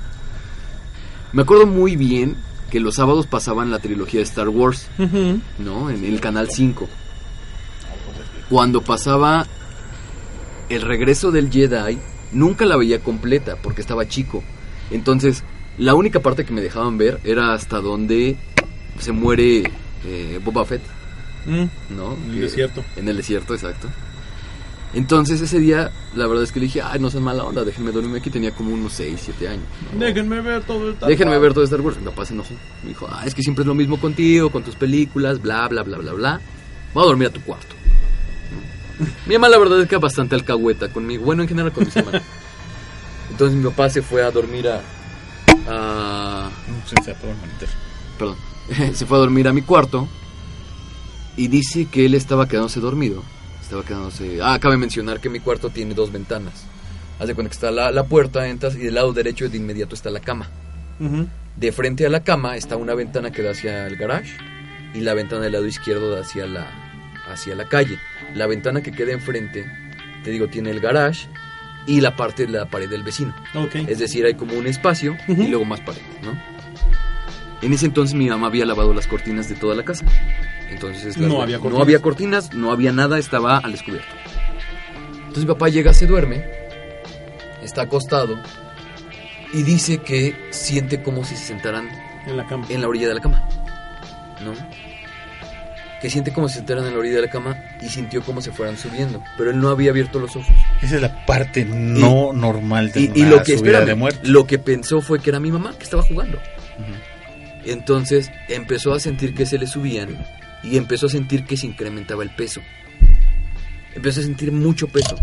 [1.35, 2.37] Me acuerdo muy bien
[2.71, 4.89] que los sábados pasaban la trilogía de Star Wars.
[5.59, 5.91] ¿no?
[5.91, 6.89] En el canal 5.
[8.49, 9.47] Cuando pasaba
[10.69, 11.99] el regreso del Jedi,
[12.33, 14.43] nunca la veía completa porque estaba chico.
[14.91, 15.45] Entonces,
[15.79, 18.37] la única parte que me dejaban ver era hasta donde
[18.99, 19.65] se muere
[20.05, 20.83] eh, Boba Fett,
[21.47, 21.65] Mm.
[21.97, 22.15] ¿no?
[22.15, 22.85] En el Que- desierto.
[22.97, 23.89] En el desierto, exacto.
[24.95, 27.91] Entonces ese día, la verdad es que le dije, ay, no sean mala onda, déjenme
[27.91, 28.31] dormirme aquí.
[28.31, 29.65] Tenía como unos 6, 7 años.
[29.93, 29.99] ¿no?
[29.99, 31.99] Déjenme ver todo el Déjenme ver todo Star Wars.
[31.99, 32.55] Mi papá se enojó.
[32.83, 35.83] Me dijo, ah, es que siempre es lo mismo contigo, con tus películas, bla, bla,
[35.83, 36.41] bla, bla, bla.
[36.93, 37.75] Voy a dormir a tu cuarto.
[39.27, 41.25] Mi mamá la verdad es que bastante alcahueta conmigo.
[41.25, 42.23] Bueno, en general con mis hermanos.
[43.31, 44.81] Entonces mi papá se fue a dormir a...
[45.67, 46.51] a
[48.17, 48.37] perdón.
[48.95, 50.07] se fue a dormir a mi cuarto.
[51.37, 53.25] Y dice que él estaba quedándose dormido.
[53.65, 54.41] Estaba quedándose...
[54.43, 56.65] Ah, cabe mencionar que mi cuarto tiene dos ventanas.
[57.19, 59.95] Haz de cuenta que está la, la puerta, entras y del lado derecho de inmediato
[59.95, 60.49] está la cama.
[61.01, 61.27] Ujú.
[61.57, 64.37] De frente a la cama está una ventana que da hacia el garage
[64.95, 66.67] y la ventana del lado izquierdo da hacia la,
[67.33, 67.99] hacia la calle.
[68.35, 69.65] La ventana que queda enfrente,
[70.25, 71.27] te digo, tiene el garage
[71.87, 73.35] y la parte de la pared del vecino.
[73.55, 73.77] Ok.
[73.89, 75.43] Es decir, hay como un espacio Ujú.
[75.43, 76.33] y luego más pared, ¿no?
[77.63, 80.05] En ese entonces mi mamá había lavado las cortinas de toda la casa.
[80.75, 81.83] Entonces No había no cortinas.
[81.83, 84.09] había cortinas, no había nada, estaba al descubierto.
[85.19, 86.45] Entonces mi papá llega, se duerme,
[87.63, 88.37] está acostado
[89.53, 91.89] y dice que siente como si se sentaran
[92.27, 92.67] En la cama.
[92.69, 93.49] en la orilla de la cama.
[94.45, 94.53] ¿No?
[96.03, 98.41] Que siente como si se sentaran en la orilla de la cama y sintió como
[98.43, 99.23] se fueran subiendo.
[99.39, 100.55] Pero él no había abierto los ojos.
[100.83, 103.95] Esa es la parte no normal de Y, y una lo que subida espérame, de
[103.95, 104.21] muerte.
[104.29, 106.39] lo que pensó fue que era mi mamá que estaba jugando.
[107.65, 110.19] Entonces empezó a sentir que se le subían
[110.65, 112.61] y empezó a sentir que se incrementaba el peso.
[113.95, 115.17] Empezó a sentir mucho peso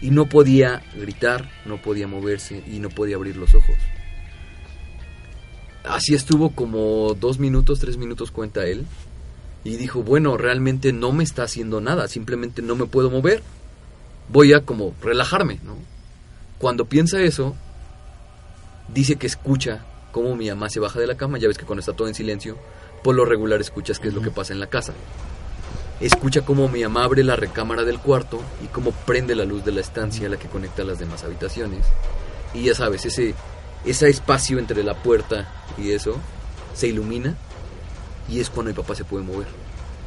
[0.00, 3.76] y no podía gritar, no podía moverse y no podía abrir los ojos.
[5.84, 8.86] Así estuvo como dos minutos, tres minutos, cuenta él.
[9.64, 13.42] Y dijo, bueno, realmente no me está haciendo nada, simplemente no me puedo mover.
[14.28, 15.76] Voy a como relajarme, ¿no?
[16.58, 17.56] Cuando piensa eso,
[18.92, 21.80] dice que escucha cómo mi mamá se baja de la cama, ya ves que cuando
[21.80, 22.56] está todo en silencio,
[23.06, 24.92] por lo regular escuchas qué es lo que pasa en la casa.
[26.00, 29.70] Escucha cómo mi mamá abre la recámara del cuarto y cómo prende la luz de
[29.70, 31.86] la estancia a la que conecta las demás habitaciones.
[32.52, 33.36] Y ya sabes, ese,
[33.84, 35.46] ese espacio entre la puerta
[35.78, 36.16] y eso
[36.74, 37.36] se ilumina
[38.28, 39.46] y es cuando mi papá se puede mover,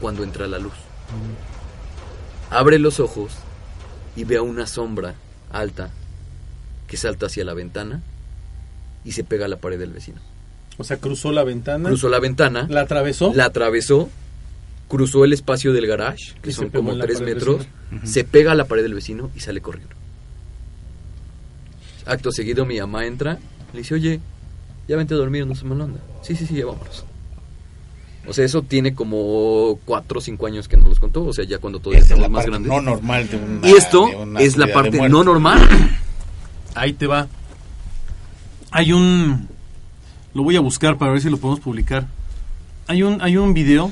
[0.01, 0.75] cuando entra la luz.
[2.49, 3.31] Abre los ojos
[4.17, 5.15] y ve a una sombra
[5.53, 5.89] alta
[6.85, 8.01] que salta hacia la ventana
[9.05, 10.19] y se pega a la pared del vecino.
[10.79, 11.89] O sea, cruzó la ventana.
[11.89, 13.31] Cruzó la ventana, La atravesó.
[13.35, 14.09] la atravesó,
[14.87, 17.67] cruzó el espacio del garage, que Y son como tres metros,
[18.05, 19.93] se pega a la pared del vecino y sale corriendo.
[22.05, 23.37] Acto seguido mi mamá entra,
[23.73, 24.19] le dice, oye,
[24.87, 25.99] ya vente a dormir, no se mala onda.
[26.23, 27.05] Sí, sí, sí, ya vámonos.
[28.25, 31.45] O sea, eso tiene como cuatro o cinco años que nos los contó, o sea,
[31.45, 32.71] ya cuando todos Esta es más parte grandes.
[32.71, 35.59] no normal de una y esto de una es la parte no normal.
[36.75, 37.27] Ahí te va.
[38.71, 39.49] Hay un.
[40.33, 42.07] Lo voy a buscar para ver si lo podemos publicar.
[42.87, 43.91] Hay un, hay un video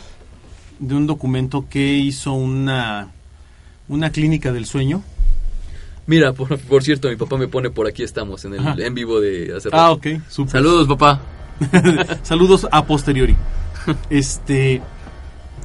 [0.80, 3.10] de un documento que hizo una,
[3.88, 5.04] una clínica del sueño.
[6.06, 8.76] Mira, por, por cierto, mi papá me pone por aquí estamos, en el Ajá.
[8.78, 10.52] en vivo de hace Ah, ok, súper.
[10.52, 11.22] Saludos, papá.
[12.24, 13.36] Saludos a posteriori.
[14.10, 14.82] Este.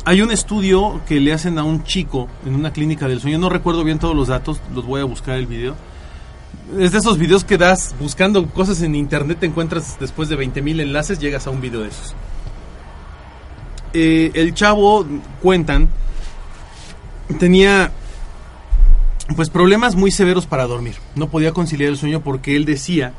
[0.05, 3.39] Hay un estudio que le hacen a un chico en una clínica del sueño.
[3.39, 5.77] No recuerdo bien todos los datos, los voy a buscar el video.
[6.79, 10.81] Es de esos videos que das buscando cosas en internet, te encuentras después de 20.000
[10.81, 12.15] enlaces, llegas a un video de esos.
[13.93, 15.07] Eh, el chavo,
[15.43, 15.89] cuentan,
[17.39, 17.93] tenía
[19.37, 20.95] pues problemas muy severos para dormir.
[21.15, 23.13] No podía conciliar el sueño porque él decía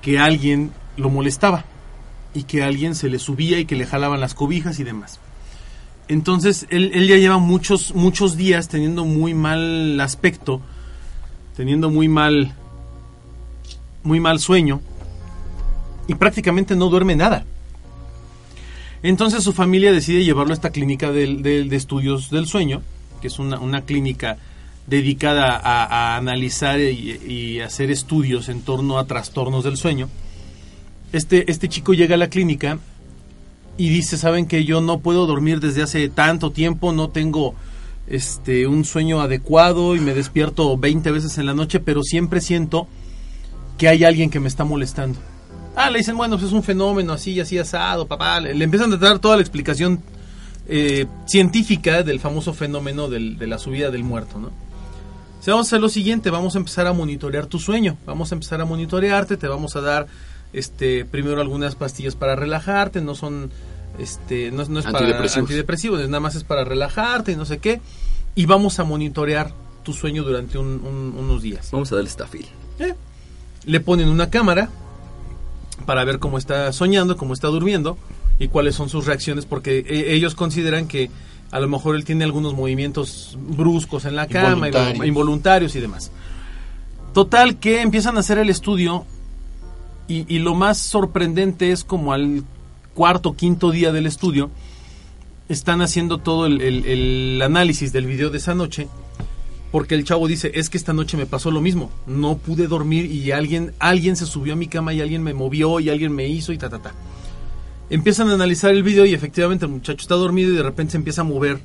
[0.00, 1.64] que alguien lo molestaba
[2.34, 5.18] y que alguien se le subía y que le jalaban las cobijas y demás.
[6.08, 10.60] Entonces él, él ya lleva muchos, muchos días teniendo muy mal aspecto,
[11.56, 12.54] teniendo muy mal,
[14.06, 14.80] muy mal sueño
[16.08, 17.44] y prácticamente no duerme nada.
[19.02, 22.82] Entonces su familia decide llevarlo a esta clínica del- de, estudios del sueño,
[23.20, 24.38] que es una, una clínica
[24.86, 30.08] dedicada a, a analizar y, y hacer estudios en torno a trastornos del sueño.
[31.12, 32.78] Este, este chico llega a la clínica
[33.76, 37.54] y dice, saben que yo no puedo dormir desde hace tanto tiempo, no tengo
[38.08, 42.86] este un sueño adecuado y me despierto 20 veces en la noche, pero siempre siento
[43.78, 45.18] que hay alguien que me está molestando.
[45.74, 48.40] Ah, le dicen, bueno, pues es un fenómeno así, así asado, papá.
[48.40, 50.00] Le, le empiezan a dar toda la explicación
[50.68, 54.48] eh, científica del famoso fenómeno del- de la subida del muerto, ¿no?
[54.48, 58.32] O sea, vamos a hacer lo siguiente, vamos a empezar a monitorear tu sueño, vamos
[58.32, 60.06] a empezar a monitorearte, te vamos a dar
[60.52, 63.50] este primero algunas pastillas para relajarte, no son
[63.98, 65.48] este no, es- no es para Antidepresivos.
[65.48, 67.80] antidepresivos, nada más es para relajarte y no sé qué,
[68.34, 69.52] y vamos a monitorear
[69.84, 71.70] tu sueño durante un- un- unos días.
[71.70, 72.46] Vamos a darle stafil.
[72.80, 72.94] Eh,
[73.66, 74.70] Le ponen una cámara
[75.84, 77.98] para ver cómo está soñando, cómo está durmiendo
[78.38, 81.10] y cuáles son sus reacciones, porque eh, ellos consideran que
[81.50, 85.06] a lo mejor él tiene algunos movimientos bruscos en la cama, Involuntarios.
[85.06, 86.10] involuntarios y demás.
[87.12, 89.04] Total, que empiezan a hacer el estudio
[90.08, 92.44] y, y lo más sorprendente es como al
[92.94, 94.50] cuarto, quinto día del estudio,
[95.48, 98.88] están haciendo todo el, el- el análisis del video de esa noche
[99.76, 103.12] porque el chavo dice, es que esta noche me pasó lo mismo, no pude dormir
[103.12, 106.26] y alguien, alguien se subió a mi cama y alguien me movió y alguien me
[106.26, 106.94] hizo y ta, ta, ta.
[107.90, 110.96] Empiezan a analizar el video y efectivamente el muchacho está dormido y de repente se
[110.96, 111.60] empieza a mover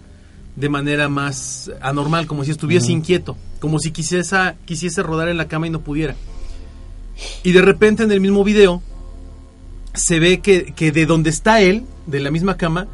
[0.58, 5.48] de manera más anormal, como si estuviese inquieto, como si quisiese, quisiese rodar en la
[5.48, 6.18] cama y no pudiera.
[7.44, 8.82] Y de repente en el mismo video
[9.94, 12.90] se ve que, que de donde está él, de la misma cama,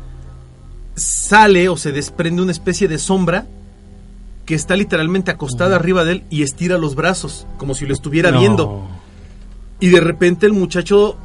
[0.93, 3.47] sale o se desprende una especie de sombra
[4.47, 8.31] que está literalmente acostada arriba de él y estira los brazos, como si lo estuviera
[8.31, 8.39] No.
[8.39, 8.87] viendo.
[9.79, 11.17] Y de repente el muchacho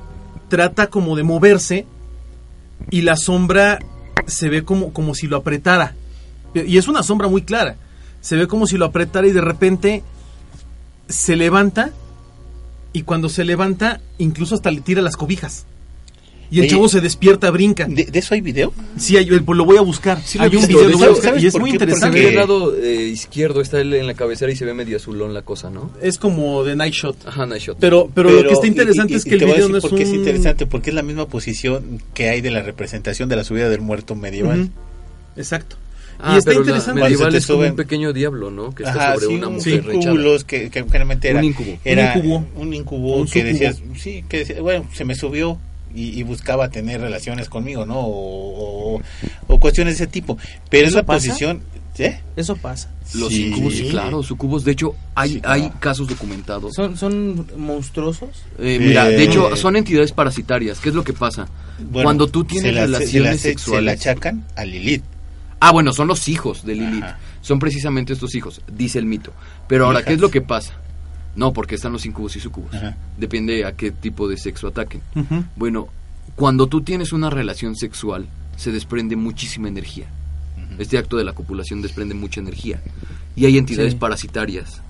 [0.48, 1.86] trata como de moverse
[2.90, 3.78] y la sombra
[4.26, 5.94] se ve como, como si lo apretara.
[6.52, 7.76] Y es una sombra muy clara.
[8.20, 10.02] Se ve como si lo apretara y de repente
[11.08, 11.90] se levanta
[12.92, 15.64] y cuando se levanta incluso hasta le tira las cobijas.
[16.52, 17.86] Y el Oye, chavo se despierta, brinca.
[17.88, 18.74] ¿De, de eso hay video?
[18.98, 20.18] Sí, hay- pues lo voy a buscar.
[20.18, 21.78] he hay un video, ¿De lo voy a buscar, y es muy qué?
[21.78, 22.06] Porque interesante.
[22.18, 25.32] Porque del lado eh, izquierdo está él en la cabecera y se ve medio azulón
[25.32, 25.90] la cosa, ¿no?
[26.02, 27.26] Es como de Night Shot.
[27.26, 27.78] Ajá, nice shot.
[27.80, 29.82] Pero, pero, lo que está interesante y- es y que el video decir no es
[29.82, 30.10] por qué un...
[30.10, 33.70] es interesante, porque es la misma posición que hay de la representación de la subida
[33.70, 34.60] del muerto medieval.
[34.60, 34.70] Ujú.
[35.36, 35.76] Exacto.
[36.18, 37.00] Ah, y está pero la interesante.
[37.00, 38.74] Cuando medieval se es como un pequeño diablo, ¿no?
[38.74, 41.78] Que está Ajá, sobre sí, una un mujer incúbulos que, que generalmente era Un incubo.
[41.82, 42.46] era Un incubo.
[42.56, 43.44] un incubo Un que sucubo.
[43.46, 45.58] decías, sí, que decía, bueno, se me subió
[45.94, 47.98] y, y buscaba tener relaciones conmigo, ¿no?
[48.00, 49.02] O, o-
[49.48, 50.38] o cuestiones de ese tipo.
[50.70, 51.26] Pero ¿Eso esa pasa?
[51.28, 51.62] posición,
[51.98, 52.20] ¿eh?
[52.36, 52.90] Eso pasa.
[53.14, 53.48] Los Sí.
[53.48, 54.64] incubos, sí, claro, sucubos.
[54.64, 55.62] De hecho, hay, Sí, claro.
[55.62, 56.74] hay casos documentados.
[56.74, 58.30] ¿Son, son monstruosos?
[58.58, 60.78] Eh, mira, Eh, de hecho, son entidades parasitarias.
[60.80, 61.46] ¿Qué es lo que pasa?
[61.78, 64.00] Bueno, Cuando tú tienes se la- relaciones se la- se- sexuales.
[64.00, 65.02] Se la achacan a Lilith.
[65.60, 67.04] Ah, bueno, son los hijos de Lilith.
[67.04, 67.18] Ajá.
[67.40, 69.32] Son precisamente estos hijos, dice el mito.
[69.68, 70.72] Pero ahora, ¿qué es lo que pasa?
[71.34, 72.74] No, porque están los incubos y sucubos.
[72.74, 72.96] Ajá.
[73.16, 75.00] Depende a qué tipo de sexo ataquen.
[75.56, 75.88] Bueno,
[76.36, 78.26] cuando tú tienes una relación sexual,
[78.56, 80.06] se desprende muchísima energía.
[80.78, 82.80] Este acto de la copulación desprende mucha energía.
[83.36, 83.98] Y hay entidades Sí.
[83.98, 84.80] parasitarias.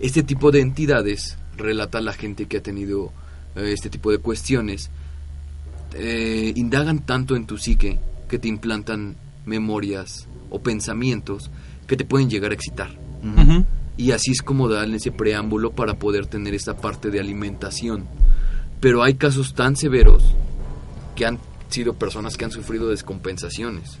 [0.00, 3.12] Este tipo de entidades, relata la gente que ha tenido
[3.56, 4.90] eh, este tipo de cuestiones,
[5.94, 7.98] eh, indagan tanto en tu psique
[8.28, 11.50] que te implantan memorias o pensamientos
[11.86, 12.90] que te pueden llegar a excitar.
[13.96, 18.06] Y así es como dan ese preámbulo para poder tener esta parte de alimentación.
[18.80, 20.24] Pero hay casos tan severos
[21.14, 21.38] que han
[21.68, 23.98] sido personas que han sufrido descompensaciones.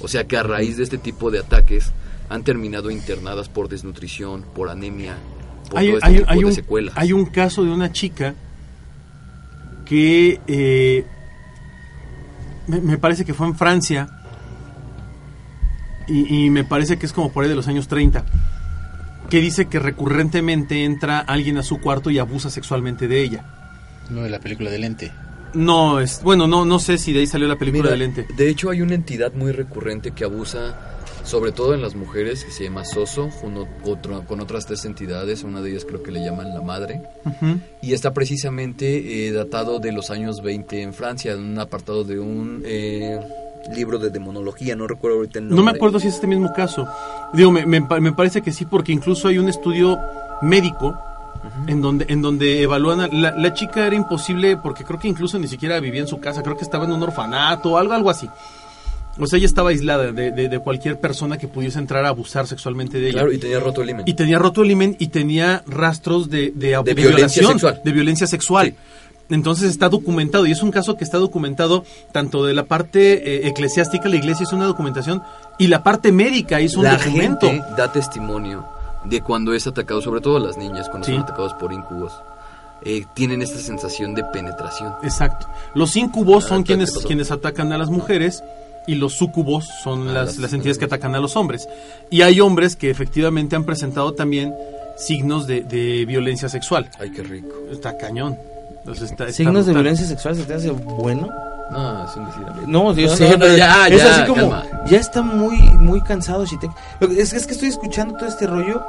[0.00, 1.92] O sea que a raíz de este tipo de ataques
[2.28, 5.16] han terminado internadas por desnutrición, por anemia,
[5.70, 6.94] por hay, todo este hay- tipo hay de un, secuelas.
[6.96, 8.34] hay un caso de una chica
[9.84, 11.04] que eh,
[12.68, 14.08] me, me parece que fue en Francia
[16.06, 18.24] y, y me parece que es como por ahí de los años 30
[19.32, 23.44] que dice que recurrentemente entra alguien a su cuarto y abusa sexualmente de ella.
[24.10, 25.10] No de la película de lente.
[25.54, 28.26] No, es bueno, no no sé si de ahí salió la película Mira, de lente.
[28.36, 30.76] De hecho, hay una entidad muy recurrente que abusa,
[31.24, 35.44] sobre todo en las mujeres, que se llama Soso, junto- otro- con otras tres entidades.
[35.44, 37.00] Una de ellas creo que le llaman la madre.
[37.80, 42.18] Y está precisamente eh, datado de los años 20 en Francia, en un apartado de
[42.20, 43.18] un eh,
[43.74, 45.56] libro de demonología, no recuerdo ahorita el nombre.
[45.56, 46.86] No me acuerdo si es este mismo caso.
[47.32, 49.98] Digo, me, me me parece que sí, porque incluso hay un estudio
[50.42, 50.96] médico
[51.66, 55.38] en donde en donde evalúan a- la, la chica era imposible porque creo que incluso
[55.38, 58.10] ni siquiera vivía en su casa, creo que estaba en un orfanato o algo algo
[58.10, 58.28] así.
[59.18, 62.46] O sea, ella estaba aislada de, de- de cualquier persona que pudiese entrar a abusar
[62.46, 63.18] sexualmente de ella.
[63.20, 64.02] Claro, y tenía roto el.
[64.06, 67.80] Y tenía roto el himen y tenía rastros de, de, De violencia sexual.
[67.84, 68.74] De violencia sexual.
[69.32, 73.00] Entonces está documentado y es un caso que está documentado tanto de la parte
[73.44, 75.22] eh, eclesiástica, la iglesia hizo una documentación
[75.58, 77.48] y la parte médica hizo un la documento.
[77.48, 78.64] gente da testimonio
[79.04, 81.12] de cuando es atacado, sobre todo las niñas, cuando Sí.
[81.14, 82.12] son atacados por incubos,
[82.84, 84.92] eh, tienen esta sensación de penetración.
[85.02, 85.46] Exacto.
[85.74, 88.42] Los incubos Ah, son entonces, quienes, quienes atacan a las mujeres
[88.86, 91.68] y los sucubos son Ah, las, las- las entidades que atacan a los hombres.
[92.10, 94.54] Y hay hombres que efectivamente han presentado también
[94.96, 96.90] signos de, de violencia sexual.
[97.00, 97.48] Ay, qué rico.
[97.70, 98.36] Está cañón.
[98.82, 99.82] Entonces, está- está ¿Signos de brutal.
[99.82, 101.28] violencia sexual se te hace bueno?
[101.70, 102.42] No, es un decir.
[102.48, 102.66] amigo.
[102.66, 104.66] No, yo No, sé, no, no, ya, es ya, así como, calma.
[104.86, 106.70] ya está muy, muy cansado Shitek.
[107.16, 108.84] Es, es que estoy escuchando todo este rollo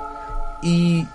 [0.61, 1.05] y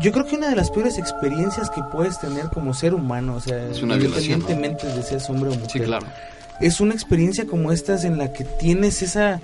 [0.00, 3.40] yo creo que una de las peores experiencias que puedes tener como ser humano, o
[3.40, 6.06] sea, independientemente de si es hombre o mujer, Sí, claro.
[6.60, 9.40] es una experiencia como estas en la que tienes esa,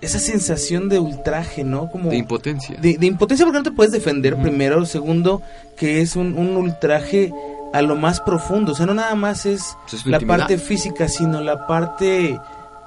[0.00, 1.88] esa sensación de ultraje, ¿no?
[1.90, 2.76] Como De impotencia.
[2.80, 4.84] de, de impotencia porque no te puedes defender, primero.
[4.86, 5.40] Segundo,
[5.76, 7.32] que es un, un ultraje
[7.74, 8.72] a lo más profundo.
[8.72, 10.38] O sea, no nada más es es la intimidad.
[10.38, 12.40] parte física, sino la parte...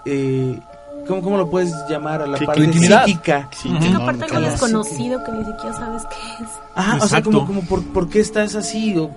[0.06, 0.60] Eh,
[1.08, 2.22] ¿cómo, ¿Cómo lo puedes llamar?
[2.22, 3.06] A la Sí, parte intimidad.
[3.06, 3.50] psíquica.
[3.52, 4.52] Sí, que Una no, parte no, algo no.
[4.52, 6.50] desconocido que ni siquiera sabes qué es.
[6.76, 7.32] Ajá, o sea, Exacto.
[7.32, 8.98] como, como por, ¿por qué estás así?
[8.98, 9.12] O,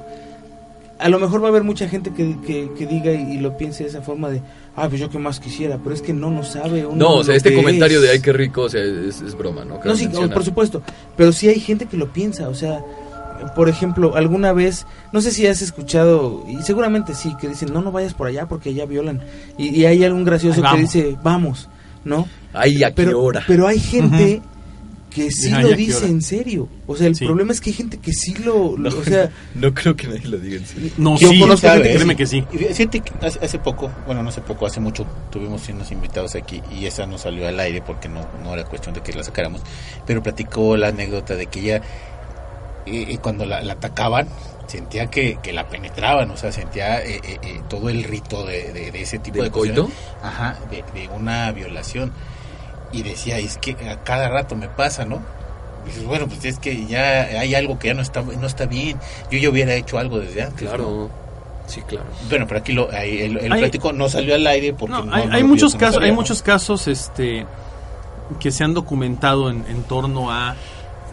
[0.98, 3.56] a lo mejor va a haber mucha gente que, que, que diga y, y lo
[3.56, 4.42] piense de esa forma de,
[4.76, 6.84] ah, pues yo qué más quisiera, pero es que no, no sabe.
[6.84, 8.02] uno No, o sea, este que comentario es.
[8.04, 9.74] de ay, qué rico, o sea, es, es broma, ¿no?
[9.76, 10.82] No, Cabe sí, por supuesto.
[11.16, 12.48] Pero sí hay gente que lo piensa.
[12.48, 12.82] O sea,
[13.54, 17.80] por ejemplo, alguna vez, no sé si has escuchado, y seguramente sí, que dicen, no,
[17.82, 19.20] no vayas por allá porque allá violan.
[19.58, 21.68] Y, y hay algún gracioso que dice, vamos,
[22.04, 22.28] ¿no?
[22.52, 23.42] Ay, ¿a qué Pero, hora?
[23.46, 24.42] pero hay gente
[25.10, 26.68] que sí Ay, lo ¿a qué dice en serio.
[26.86, 27.24] O sea, el Sí.
[27.26, 30.06] problema es que hay gente que sí lo, lo- No, o sea, no creo que
[30.06, 30.90] nadie lo diga en serio.
[30.98, 32.44] No, Yo sí, conozco gente, créeme que sí.
[32.52, 36.62] Fíjate que hace, hace poco, bueno, no hace poco, hace mucho, tuvimos unos invitados aquí
[36.78, 39.62] y esa no salió al aire porque no, no era cuestión de que la sacáramos,
[40.06, 41.82] pero platicó la anécdota de que ella,
[42.86, 44.28] eh, cuando la, la atacaban,
[44.66, 48.72] sentía que, que la penetraban, o sea, sentía eh, eh, eh, todo el rito de,
[48.72, 49.74] de- de ese tipo ¿Del de cosas.
[49.76, 49.90] coito?
[50.22, 52.12] Ajá, de, de una violación.
[52.92, 55.20] Y decía, es que a cada rato me pasa, ¿no?
[55.84, 58.66] Y dices, bueno, pues es que ya hay algo que ya no está, no está
[58.66, 58.98] bien.
[59.30, 60.62] Yo ya hubiera hecho algo desde antes.
[60.62, 60.68] ¿no?
[60.70, 61.10] Claro.
[61.66, 62.06] Sí, claro.
[62.28, 65.04] Bueno, pero aquí lo, ahí el, el Hay- plático no salió al aire porque No,
[65.04, 67.46] no, hay, no hay muchos casos, hay muchos casos, este,
[68.40, 70.56] que se han documentado en, en torno a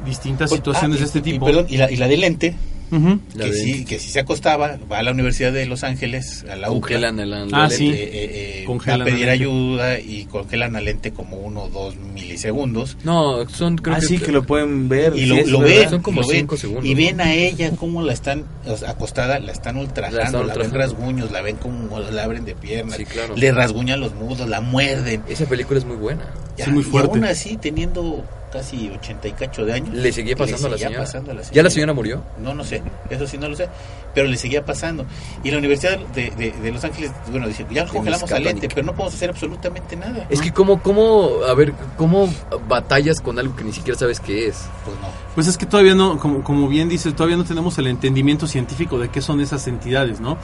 [0.06, 1.46] distintas Pues, situaciones ah, de este y- y tipo.
[1.46, 2.56] perdón, y la, y la de lente,
[2.90, 6.56] que de- sí, que si se acostaba, va a la Universidad de Los Ángeles, a
[6.56, 7.90] la UCLA, Congelan el Ah, eh, sí.
[7.90, 11.98] eh, eh, Congelan va a pedir ayuda y congelan la lente como uno o dos
[11.98, 12.98] milisegundos.
[13.04, 14.06] No, son creo Ah, que...
[14.06, 15.14] sí, que lo pueden ver.
[15.18, 16.98] Y sí, lo, ven, Son como lo ven, cinco segundos, y ¿no?
[16.98, 21.30] ven a ella cómo la están o sea, acostada, la están ultrajando, La ven rasguños,
[21.32, 23.36] la ven como la abren de piernas, Sí, claro.
[23.36, 25.24] le rasguñan los mudos, la muerden.
[25.28, 26.24] Esa película es muy buena.
[26.66, 27.12] Sí, muy y fuerte.
[27.12, 31.00] aún así, teniendo casi 80 y cacho de años, Le seguía pasando a la señora.
[31.04, 32.24] pasando a la ¿Ya la señora murió?
[32.42, 33.68] No, no sé, eso sí no lo sé,
[34.16, 35.06] pero le seguía pasando.
[35.44, 38.46] Y la Universidad de, de- de Los Ángeles, bueno, dice, ya congelamos la Miscatonic.
[38.62, 40.26] lente, pero no podemos hacer absolutamente nada.
[40.30, 42.34] Es que cómo, cómo, a ver, cómo
[42.70, 44.56] batallas con algo que ni siquiera sabes qué es.
[44.86, 45.08] Pues no.
[45.36, 48.98] Pues es que todavía no, como, como bien dices, todavía no tenemos el entendimiento científico
[48.98, 50.38] de qué son esas entidades, ¿no?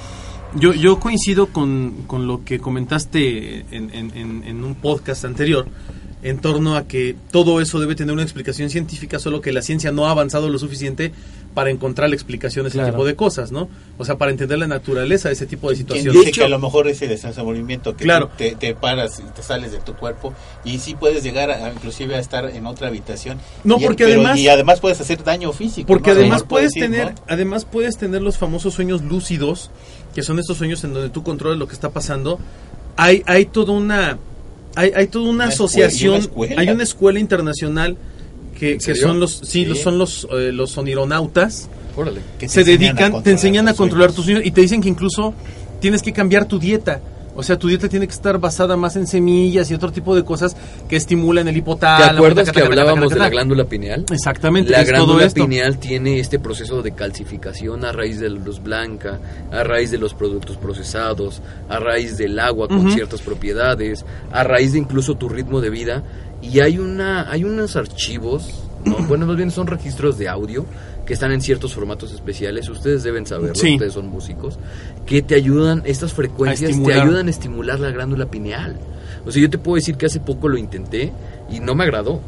[0.55, 5.66] Yo, yo coincido con, con lo que comentaste en, en- en- en un podcast anterior
[6.24, 9.91] en torno a que todo eso debe tener una explicación científica, solo que la ciencia
[9.91, 11.11] no ha avanzado lo suficiente
[11.53, 12.93] para encontrar la explicación de ese Claro.
[12.93, 13.67] tipo de cosas, ¿no?
[13.97, 16.13] O sea, para entender la naturaleza de ese tipo de situaciones.
[16.13, 18.32] dice De hecho- que a lo mejor ese desenvolvimiento que Claro.
[18.38, 21.74] te, te paras y te sales de tu cuerpo y sí puedes llegar a, a
[21.74, 23.38] inclusive a estar en otra habitación.
[23.63, 25.88] No, Y- porque pero- además- y además puedes hacer daño físico.
[25.88, 27.21] Porque además puedes decir, tener, ¿no?
[27.28, 29.69] además puedes tener los famosos sueños lúcidos,
[30.15, 32.39] que son estos sueños en donde tú controlas lo que está pasando.
[32.95, 34.17] Hay, hay toda una,
[34.76, 36.61] hay, hay toda una, Una asociación, escuela, una escuela.
[36.61, 37.97] hay una escuela internacional
[38.59, 39.65] que, son los, sí, Sí.
[39.65, 41.69] los- son los, eh, los sonironautas.
[41.95, 42.21] Órale.
[42.39, 45.34] Que se dedican, te enseñan a controlar tus sueños y te dicen que incluso
[45.80, 47.01] tienes que cambiar tu dieta.
[47.36, 50.23] O sea, tu dieta tiene que estar basada más en semillas y otro tipo de
[50.23, 50.55] cosas
[50.88, 52.17] que estimulan el ¿Te hipotálamo.
[52.17, 54.05] acuerdas taca, que hablábamos de la glándula pineal?
[54.11, 59.19] Exactamente, La glándula pineal tiene este proceso de calcificación a raíz de la luz blanca,
[59.51, 64.73] a raíz de los productos procesados, a raíz del agua con ciertas propiedades, a raíz
[64.73, 66.03] de incluso tu ritmo de vida.
[66.41, 68.97] Y hay una, hay unos archivos, ¿no?
[69.07, 70.65] bueno, más bien son registros de audio
[71.06, 72.70] que están en ciertos formatos especiales.
[72.70, 73.74] Ustedes deben saberlo, Sí.
[73.74, 74.58] ustedes son músicos,
[75.06, 78.78] que te ayudan, estas frecuencias te ayudan a estimular la glándula pineal.
[79.26, 81.12] O sea, yo te puedo decir que hace poco lo intenté
[81.49, 82.22] y no me agradó.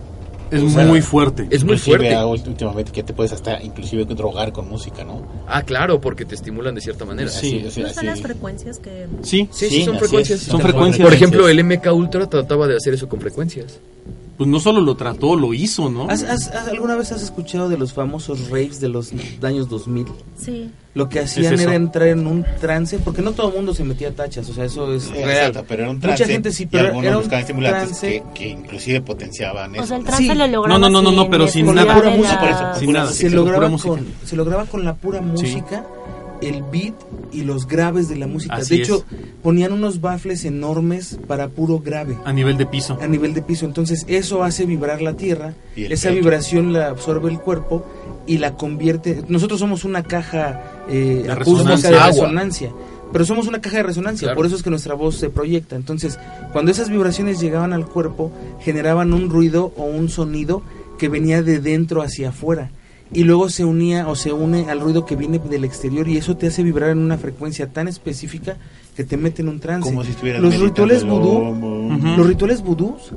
[0.52, 1.48] Es O sea, muy fuerte.
[1.50, 2.16] Es muy fuerte.
[2.24, 5.26] últimamente que te puedes hasta inclusive drogar con música, ¿no?
[5.48, 7.30] Ah, claro, porque te estimulan de cierta manera.
[7.30, 7.66] Sí.
[7.72, 10.42] Sea, ¿No son las frecuencias que Sí, Sí, sí, Sí, son así frecuencias.
[10.42, 10.46] es.
[10.48, 11.04] Son frecuencias.
[11.04, 13.80] Por ejemplo, el MK Ultra trataba de hacer eso con frecuencias.
[14.38, 16.10] Pues no solo lo trató, lo hizo, ¿no?
[16.10, 19.12] ¿Has- has- has- ¿Alguna vez has escuchado de los famosos raves de los
[19.42, 20.08] años 2000?
[20.38, 20.72] sí.
[20.96, 23.84] Lo que hacían Es era entrar en un trance, porque no todo el mundo se
[23.84, 25.50] metía a tachas, o sea, eso es Sí, real.
[25.50, 26.24] exacto, pero era un trance.
[26.24, 28.08] Mucha gente sí, y pero algunos era un buscaban estimulantes trance.
[28.08, 29.84] que, que inclusive potenciaban eso.
[29.84, 30.08] O sea, el ¿no?
[30.10, 30.34] trance Sí.
[30.34, 31.96] lo lograba No, no, no, no, no, pero sin nada.
[31.96, 33.12] Pura música, por eso, sin nada.
[33.12, 33.90] se, lograba pura música.
[33.90, 35.86] con, se lograba con la pura música,
[36.42, 36.94] el beat
[37.32, 38.56] y los graves de la música.
[38.56, 39.18] Así de hecho, es.
[39.44, 42.98] ponían unos baffles enormes para puro grave A nivel de piso.
[43.02, 43.66] a nivel de piso.
[43.66, 46.20] Entonces, eso hace vibrar la tierra, esa pecho.
[46.22, 47.86] vibración la absorbe el cuerpo
[48.28, 49.24] y la convierte.
[49.28, 51.90] Nosotros somos una caja eh, De acústica resonancia.
[51.90, 52.10] de Agua.
[52.26, 52.72] resonancia.
[53.12, 54.36] Pero somos una caja de resonancia, Claro.
[54.36, 55.76] por eso es que nuestra voz se proyecta.
[55.76, 56.20] Entonces,
[56.52, 58.32] cuando esas vibraciones llegaban al cuerpo,
[58.62, 60.64] generaban un ruido o un sonido
[60.98, 62.72] que venía de dentro hacia afuera.
[63.14, 66.36] Y luego se unía o se une al ruido que viene del exterior y eso
[66.38, 68.58] te hace vibrar en una frecuencia tan específica
[68.96, 69.88] que te mete en un trance.
[69.88, 72.08] Como si estuvieras Los rituales vudú, Ujú.
[72.18, 73.12] los rituales vudús,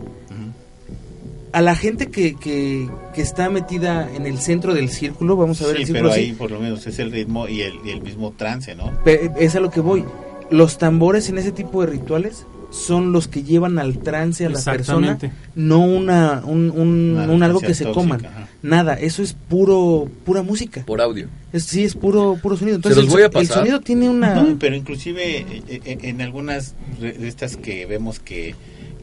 [1.53, 5.66] a la gente que, que, que está metida en el centro del círculo, vamos a
[5.66, 7.74] ver Sí, el círculo pero así, ahí por lo menos es el ritmo y el,
[7.84, 8.93] y el mismo trance, ¿no?
[9.07, 10.05] Es a lo que voy.
[10.51, 14.61] Los tambores en ese tipo de rituales son los que llevan al trance a la
[14.62, 15.19] persona,
[15.55, 18.27] no una, un, un- Una un algo que se tóxica, coman.
[18.27, 18.49] ajá.
[18.62, 20.85] Nada, eso es puro pura música.
[20.85, 21.29] Por audio.
[21.53, 22.77] Es, sí, es puro puro sonido.
[22.77, 23.59] Entonces voy a so- el, pasar.
[23.59, 24.57] sonido tiene una...
[24.59, 28.55] Pero inclusive eh, eh, en algunas de estas que vemos que,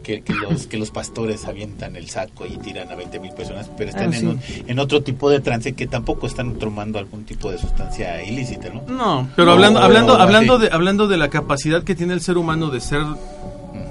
[0.03, 3.72] que, que los, que los pastores avientan el saco y tiran a 20 mil personas,
[3.76, 7.24] pero están Ah, en, un- en otro tipo de trance que tampoco están tomando algún
[7.24, 8.84] tipo de sustancia ilícita, ¿no?
[8.95, 10.66] No, pero No, hablando, no, hablando, no, hablando sí.
[10.66, 13.01] de, hablando de la capacidad que tiene el ser humano de ser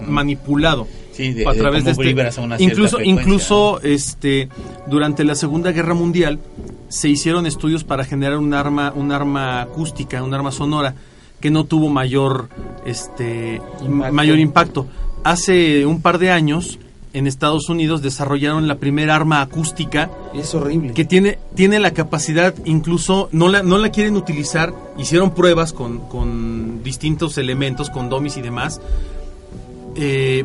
[0.06, 4.48] manipulado Sí, de, a través de cómo este, a una incluso frecuencia, incluso este
[4.88, 6.40] durante la Segunda Guerra Mundial
[6.88, 10.94] se hicieron estudios para generar un arma un arma acústica, un arma sonora
[11.40, 12.48] que no tuvo mayor
[12.84, 14.12] este Impacto.
[14.14, 14.86] mayor impacto.
[15.22, 16.78] Hace un par de años
[17.12, 20.94] en Estados Unidos desarrollaron la primera arma acústica es horrible.
[20.94, 26.00] que tiene, tiene la capacidad, incluso no la, no la quieren utilizar, hicieron pruebas con,
[26.08, 28.80] con distintos elementos, con domis y demás,
[29.96, 30.44] eh,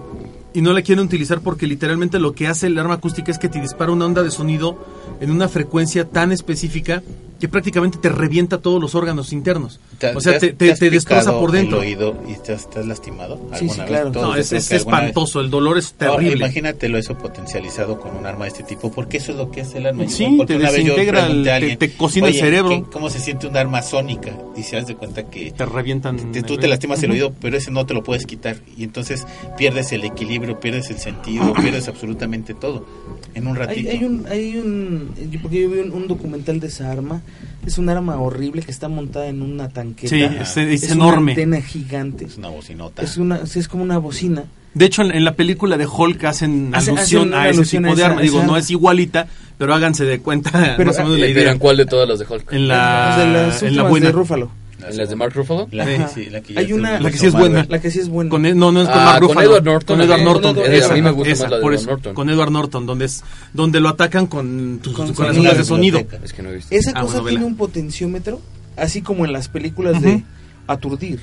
[0.54, 3.50] y no la quieren utilizar porque literalmente lo que hace el arma acústica es que
[3.50, 4.78] te dispara una onda de sonido
[5.20, 7.04] en una frecuencia tan específica
[7.40, 9.80] que prácticamente te revienta todos los órganos internos.
[9.98, 11.82] ¿Te- o sea, te te, has- te, te has te destroza por dentro.
[11.82, 13.36] El oído y te has, te has lastimado.
[13.38, 13.88] Sí, alguna sí, vez?
[13.90, 14.12] claro.
[14.12, 15.06] Todos No, es, creo es que alguna vez.
[15.08, 16.38] espantoso, el dolor es Ahora, terrible.
[16.46, 19.78] imagínatelo eso potencializado con un arma de este tipo, porque eso es lo que hace
[19.78, 20.04] el arma.
[20.08, 22.70] Sí, Porque te una vez yo desintegra el- te- alguien, te cocina el "Oye, cerebro".
[22.70, 24.32] ¿qué- ¿Cómo se siente un arma sónica?
[24.58, 26.18] Y se das de cuenta que te revientan.
[26.34, 28.58] te- el tú te lastimas el oído, pero ese no te lo puedes quitar.
[28.78, 29.26] Y entonces
[29.58, 32.86] pierdes el equilibrio, pierdes el sentido, pierdes absolutamente todo
[33.34, 33.90] en un ratito.
[33.90, 37.22] hay un, hay un, yo- porque yo vi un, un documental de esa arma.
[37.66, 40.10] Es un arma horrible que está montada en una tanqueta.
[40.10, 41.34] Sí, es, es Es enorme.
[41.34, 42.26] Una antena gigante.
[42.26, 43.02] Es una bocinota.
[43.02, 44.44] Es una, es como una bocina.
[44.74, 47.84] De hecho, en, en la película de Hulk hacen Hace- alusión hacen a ese alusión
[47.84, 48.22] tipo a de arma.
[48.22, 49.28] Digo, esa no es igualita,
[49.58, 51.42] pero háganse de cuenta Pero, más o menos la ¿Y idea.
[51.44, 52.54] dirán cuál de todas las de Hulk?
[52.54, 54.06] En la, de las en la buena.
[54.08, 54.52] de Rúfalo.
[54.88, 55.68] ¿En las de Mark Ruffalo?
[55.72, 56.08] La, Ajá.
[56.08, 57.66] sí, la que ya Hay una- La que sí es buena.
[57.70, 58.30] La que sí es buena.
[58.30, 59.50] Con, no, no es con Ah, Mark con Ruffalo.
[59.52, 60.26] Edward Norton, Con Edward ok.
[60.26, 60.56] Norton.
[60.56, 62.14] Con Edward- esa, a mí me gusta esa, más la de por Edward eso, Norton.
[62.14, 63.24] Con Edward Norton, donde, es,
[63.54, 66.00] donde lo atacan con, tus- Con con las ondas de sonido.
[66.24, 66.74] Es que no he visto.
[66.74, 67.30] Esa Ah, cosa bueno, vela.
[67.40, 68.42] tiene un potenciómetro,
[68.78, 70.24] así como en las películas de Ujú.
[70.68, 71.20] aturdir.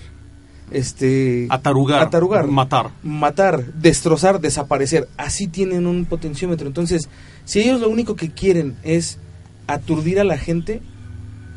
[0.71, 2.03] Este Atarugar.
[2.03, 2.47] Atarugar.
[2.49, 2.91] Matar.
[3.05, 5.09] matar, destrozar, desaparecer.
[5.17, 6.67] Así tienen un potenciómetro.
[6.67, 7.09] Entonces,
[7.45, 9.19] si ellos lo único que quieren es
[9.69, 10.83] aturdir a la gente,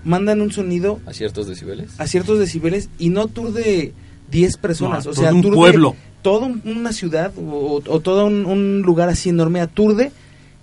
[0.04, 1.92] mandan un sonido ¿A ciertos decibeles?
[2.00, 3.94] a ciertos decibeles y no aturde
[4.32, 5.06] 10 personas.
[5.06, 5.96] No, o sea, aturde un pueblo.
[6.22, 10.12] Toda un- una ciudad o, o todo un, un lugar así enorme aturde.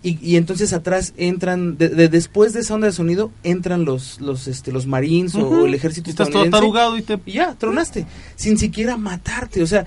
[0.03, 4.21] Y, y entonces atrás entran, de- de- después de esa onda de sonido, entran los
[4.21, 7.19] los este los marines o- el ejército Y Estás todo atarugado y te...
[7.27, 8.07] y ya, tronaste,
[8.37, 9.63] sin siquiera matarte.
[9.63, 9.85] O sea,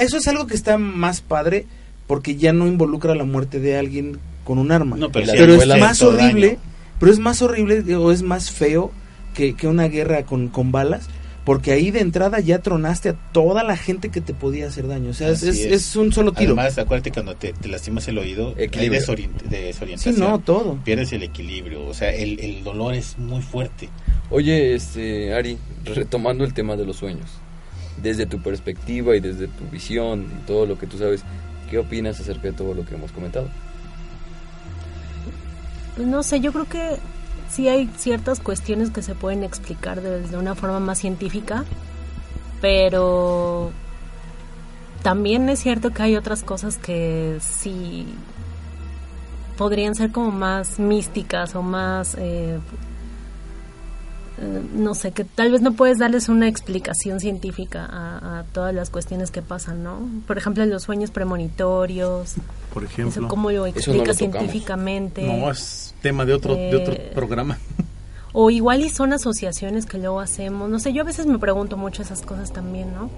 [0.00, 1.66] eso es algo que está más padre
[2.06, 4.96] porque ya no involucra la muerte de alguien con un arma.
[4.96, 6.58] No, pero es más horrible, daño.
[7.00, 8.92] Pero es más horrible o es más feo
[9.34, 11.08] que, que una guerra con, con balas.
[11.42, 15.10] Porque ahí de entrada ya tronaste a toda la gente que te podía hacer daño.
[15.10, 16.52] O sea, es, es- un solo tiro.
[16.52, 19.00] Además, acuérdate cuando te, te lastimas el oído, hay Equilibrio.
[19.00, 20.78] desorient- sí, no, todo.
[20.84, 23.88] Pierdes el equilibrio, o sea, el, el dolor es muy fuerte.
[24.28, 27.30] Oye, este, Ari, retomando el tema de los sueños,
[28.02, 31.22] desde tu perspectiva y desde tu visión y todo lo que tú sabes,
[31.70, 33.48] ¿qué opinas acerca de todo lo que hemos comentado?
[35.96, 36.96] Pues no sé, yo creo que
[37.48, 41.64] sí hay ciertas cuestiones que se pueden explicar desde una forma más científica,
[42.60, 43.72] pero
[45.02, 48.06] también es cierto que hay otras cosas que sí
[49.56, 52.58] podrían ser como más místicas o más eh,
[54.74, 58.88] no sé, que tal vez no puedes darles una explicación científica a, a todas las
[58.90, 60.08] cuestiones que pasan, ¿no?
[60.26, 62.34] Por ejemplo, los sueños premonitorios,
[62.72, 63.28] Por eso ejemplo.
[63.28, 64.16] cómo lo Eso no explica lo tocamos.
[64.16, 65.22] científicamente.
[65.26, 67.58] No, es tema de otro, de otro Eh, programa.
[68.32, 70.70] O igual y son asociaciones que luego hacemos.
[70.70, 73.10] No sé, yo a veces me pregunto mucho esas cosas también, ¿no?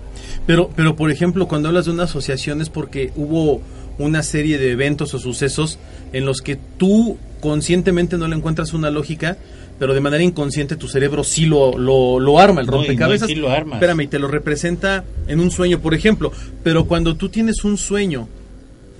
[0.46, 3.60] Pero, pero por ejemplo, cuando hablas de una asociación es porque hubo
[3.98, 5.78] una serie de eventos o sucesos
[6.14, 9.36] en los que tú conscientemente no le encuentras una lógica,
[9.82, 12.82] pero de manera inconsciente tu cerebro sí lo, lo, lo arma, el No, y no,
[12.84, 13.26] y rompecabezas.
[13.26, 13.78] sí lo armas.
[13.78, 16.30] Espérame, y te lo representa en un sueño, por ejemplo.
[16.62, 18.28] Pero cuando tú tienes un sueño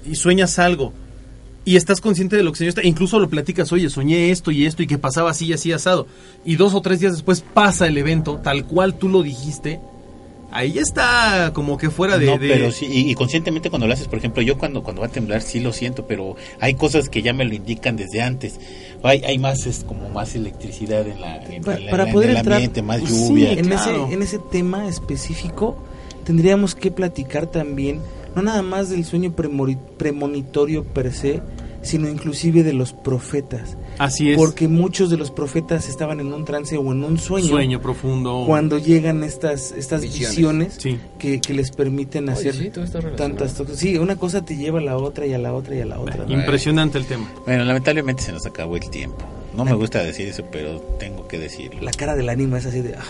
[0.04, 0.92] y sueñas algo
[1.64, 4.66] y estás consciente de lo que soñaste, e incluso lo platicas, oye, soñé esto y
[4.66, 6.08] esto y que pasaba así y así asado,
[6.44, 9.78] y dos o tres días después pasa el evento tal cual tú lo dijiste,
[10.52, 12.26] ahí ya está como que fuera de...
[12.26, 15.00] no, de- pero sí, y, y conscientemente cuando lo haces, por ejemplo, yo cuando, cuando
[15.02, 18.22] va a temblar sí lo siento, pero hay cosas que ya me lo indican desde
[18.22, 18.60] antes.
[19.02, 22.54] Hay, hay más, es como más electricidad en, la, en, para en poder el entrar
[22.56, 23.52] ambiente, más sí, lluvia.
[23.52, 24.04] en claro.
[24.06, 25.76] ese en ese tema específico
[26.24, 28.00] tendríamos que platicar también
[28.36, 31.40] no nada más del sueño premori- premonitorio per se
[31.82, 34.36] sino inclusive de los profetas Así es.
[34.36, 38.44] porque muchos de los profetas estaban en un trance o en un sueño, sueño profundo.
[38.46, 40.36] cuando llegan estas estas Visiones.
[40.36, 40.98] visiones Sí.
[41.18, 42.70] que, que les permiten Oye, hacer sí,
[43.16, 45.80] tantas cosas sí una cosa te lleva a la otra y a la otra y
[45.80, 46.32] a la otra ¿no?
[46.32, 47.30] Impresionante el tema.
[47.46, 49.24] Bueno, lamentablemente se nos acabó el tiempo.
[49.54, 51.82] No me gusta decir eso, pero tengo que decirlo.
[51.82, 53.02] la cara del ánima es así de ah,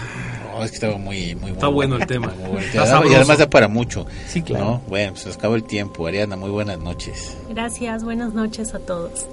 [0.52, 2.32] No, es que estaba muy, muy Está bueno el tema.
[2.38, 2.58] Bueno.
[2.58, 4.06] Está Y además- da para mucho.
[4.26, 4.64] Sí, claro.
[4.64, 4.82] ¿no?
[4.88, 6.06] Bueno, pues acabó el tiempo.
[6.06, 7.36] Ariana, muy buenas noches.
[7.48, 9.26] Gracias, buenas noches a todos.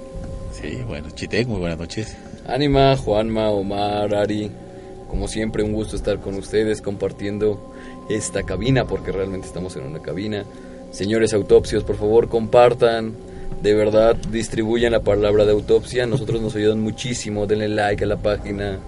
[0.52, 2.16] Sí, bueno, Chitec, muy buenas noches.
[2.46, 4.50] Ánima, Juanma, Omar, Ari,
[5.08, 7.72] como siempre un gusto estar con ustedes compartiendo
[8.08, 10.44] esta cabina porque realmente estamos en una cabina.
[10.90, 13.14] Señores autopsios, por favor compartan,
[13.62, 18.16] de verdad distribuyan la palabra de autopsia, nosotros nos ayudan muchísimo, denle like a la
[18.16, 18.78] página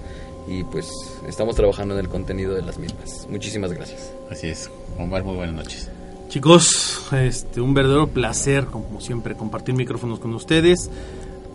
[0.49, 0.91] y pues
[1.29, 3.27] estamos trabajando en el contenido de las mismas.
[3.29, 4.13] Muchísimas gracias.
[4.31, 4.71] Así es.
[4.99, 5.91] Omar, muy buenas noches.
[6.29, 10.91] Chicos, este, un verdadero placer, como siempre, compartir micrófonos con ustedes.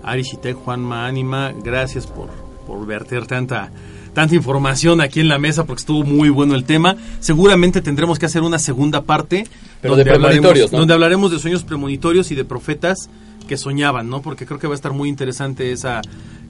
[0.04, 2.30] Ari Shitek, Juanma Ánima, gracias por,
[2.68, 3.72] por verter tanta,
[4.18, 6.98] tanta información aquí en la mesa porque estuvo muy bueno el tema.
[7.20, 9.46] Seguramente tendremos que hacer una segunda parte
[9.80, 10.80] Pero de hablaremos, premonitorios, ¿no?
[10.80, 13.12] donde hablaremos de sueños premonitorios y de profetas
[13.48, 14.24] que soñaban, ¿no?
[14.24, 16.02] Porque creo que va a estar muy interesante esa,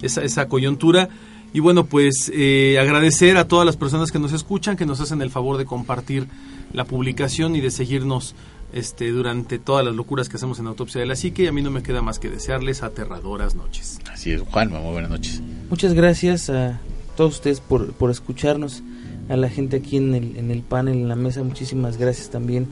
[0.01, 1.09] esa, esa coyuntura.
[1.51, 5.21] Y bueno, pues eh, agradecer a todas las personas que nos escuchan, que nos hacen
[5.21, 6.29] el favor de compartir
[6.71, 8.33] la publicación y de seguirnos
[8.71, 11.43] este, durante todas las locuras que hacemos en Autopsia de la Psique.
[11.43, 13.99] Y a mí no me queda más que desearles aterradoras noches.
[14.09, 15.41] Así es, Juan, muy buenas noches.
[15.69, 16.79] Muchas gracias a
[17.17, 18.81] todos ustedes por, por escucharnos,
[19.27, 22.67] a la gente aquí en el, en el panel, en la mesa, muchísimas gracias también.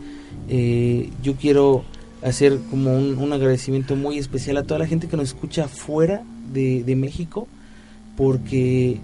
[0.47, 1.83] Eh, yo quiero
[2.23, 6.23] hacer como un, un agradecimiento muy especial a toda la gente que nos escucha fuera
[6.53, 7.47] de, de México
[8.15, 8.99] porque,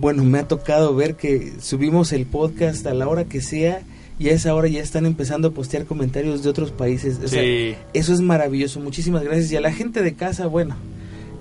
[0.00, 3.82] bueno, me ha tocado ver que subimos el podcast a la hora que sea
[4.18, 7.18] y a esa hora ya están empezando a postear comentarios de otros países.
[7.24, 7.74] O sea, Sí.
[7.94, 8.80] eso es maravilloso.
[8.80, 9.50] Muchísimas gracias.
[9.52, 10.76] Y a la gente de casa, bueno,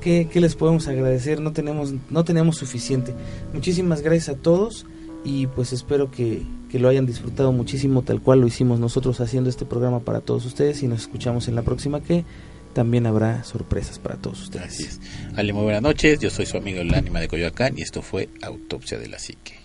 [0.01, 1.39] ¿qué, qué les podemos agradecer?
[1.39, 3.13] No tenemos, no tenemos suficiente.
[3.53, 4.85] Muchísimas gracias a todos
[5.23, 9.49] y pues espero que, que lo hayan disfrutado muchísimo tal cual lo hicimos nosotros haciendo
[9.49, 12.25] este programa para todos ustedes y nos escuchamos en la próxima que
[12.73, 14.65] también habrá sorpresas para todos ustedes.
[14.65, 14.99] Así.
[15.35, 16.19] Ale, muy buenas noches.
[16.19, 19.60] Yo soy su amigo el ánima de Coyoacán y esto fue Autopsia de la Psique.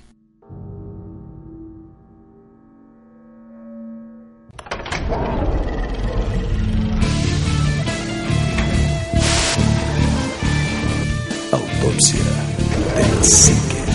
[11.56, 12.20] Autopsia
[12.96, 13.85] de la psique.